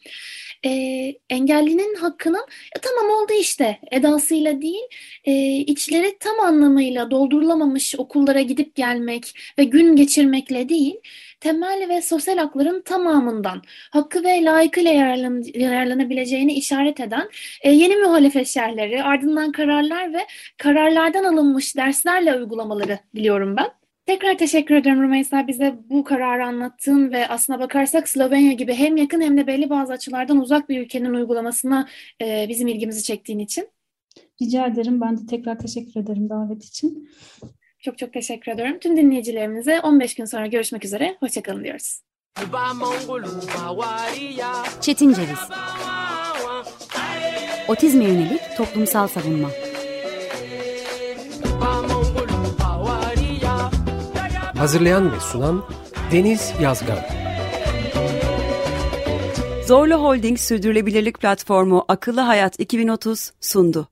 e, 0.64 0.70
engellinin 1.31 1.94
hakkının 1.94 2.46
e, 2.77 2.81
tamam 2.83 3.11
oldu 3.11 3.33
işte 3.40 3.79
edasıyla 3.90 4.62
değil 4.62 4.85
e, 5.24 5.33
içleri 5.57 6.18
tam 6.20 6.40
anlamıyla 6.40 7.11
doldurulamamış 7.11 7.94
okullara 7.98 8.40
gidip 8.40 8.74
gelmek 8.74 9.38
ve 9.59 9.64
gün 9.64 9.96
geçirmekle 9.96 10.68
değil 10.68 10.94
temel 11.44 11.88
ve 11.88 12.02
sosyal 12.02 12.38
hakların 12.38 12.83
tamamından 12.83 13.62
hakkı 13.90 14.24
ve 14.24 14.44
layıkıyla 14.44 14.92
yararlan, 14.92 15.42
yararlanabileceğini 15.54 16.52
işaret 16.52 17.00
eden 17.00 17.28
e, 17.62 17.70
yeni 17.70 17.96
muhalefet 17.96 18.46
şerhleri, 18.46 19.02
ardından 19.02 19.52
kararlar 19.52 20.14
ve 20.14 20.26
kararlardan 20.59 21.24
alınmış 21.24 21.76
derslerle 21.76 22.37
uygulamaları 22.37 22.98
biliyorum 23.14 23.57
ben. 23.57 23.66
Tekrar 24.07 24.38
teşekkür 24.38 24.74
ederim 24.74 25.02
Rümeysa 25.02 25.46
bize 25.48 25.74
bu 25.90 26.04
kararı 26.04 26.46
anlattığın 26.46 27.12
ve 27.12 27.28
aslına 27.28 27.61
bakarsak 27.61 28.09
Slovenya 28.09 28.52
gibi 28.52 28.74
hem 28.74 28.96
yakın 28.96 29.20
hem 29.20 29.37
de 29.37 29.46
belli 29.46 29.70
bazı 29.70 29.92
açılardan 29.92 30.40
uzak 30.40 30.68
bir 30.68 30.80
ülkenin 30.80 31.14
uygulamasına 31.14 31.88
e, 32.22 32.46
bizim 32.48 32.68
ilgimizi 32.68 33.02
çektiğin 33.02 33.38
için. 33.38 33.68
Rica 34.42 34.66
ederim. 34.66 35.00
Ben 35.00 35.18
de 35.18 35.26
tekrar 35.26 35.59
teşekkür 35.59 36.00
ederim 36.00 36.28
davet 36.28 36.64
için. 36.64 37.09
Çok 37.85 37.99
çok 37.99 38.12
teşekkür 38.12 38.53
ederim. 38.53 38.79
Tüm 38.79 38.97
dinleyicilerimize 38.97 39.81
15 39.81 40.14
gün 40.14 40.25
sonra 40.25 40.47
görüşmek 40.47 40.85
üzere. 40.85 41.16
Hoşçakalın 41.20 41.64
diyoruz. 41.64 42.01
Çetin 44.81 45.12
Ceviz 45.12 45.38
Otizme 47.68 48.05
yönelik 48.05 48.40
toplumsal 48.57 49.09
savunma 49.09 49.51
Hazırlayan 54.59 55.12
ve 55.12 55.20
sunan 55.20 55.64
Deniz 56.12 56.53
Yazgan 56.62 56.99
Zorlu 59.66 59.94
Holding 59.94 60.38
Sürdürülebilirlik 60.38 61.20
Platformu 61.20 61.85
Akıllı 61.88 62.20
Hayat 62.20 62.61
2030 62.61 63.33
sundu. 63.40 63.88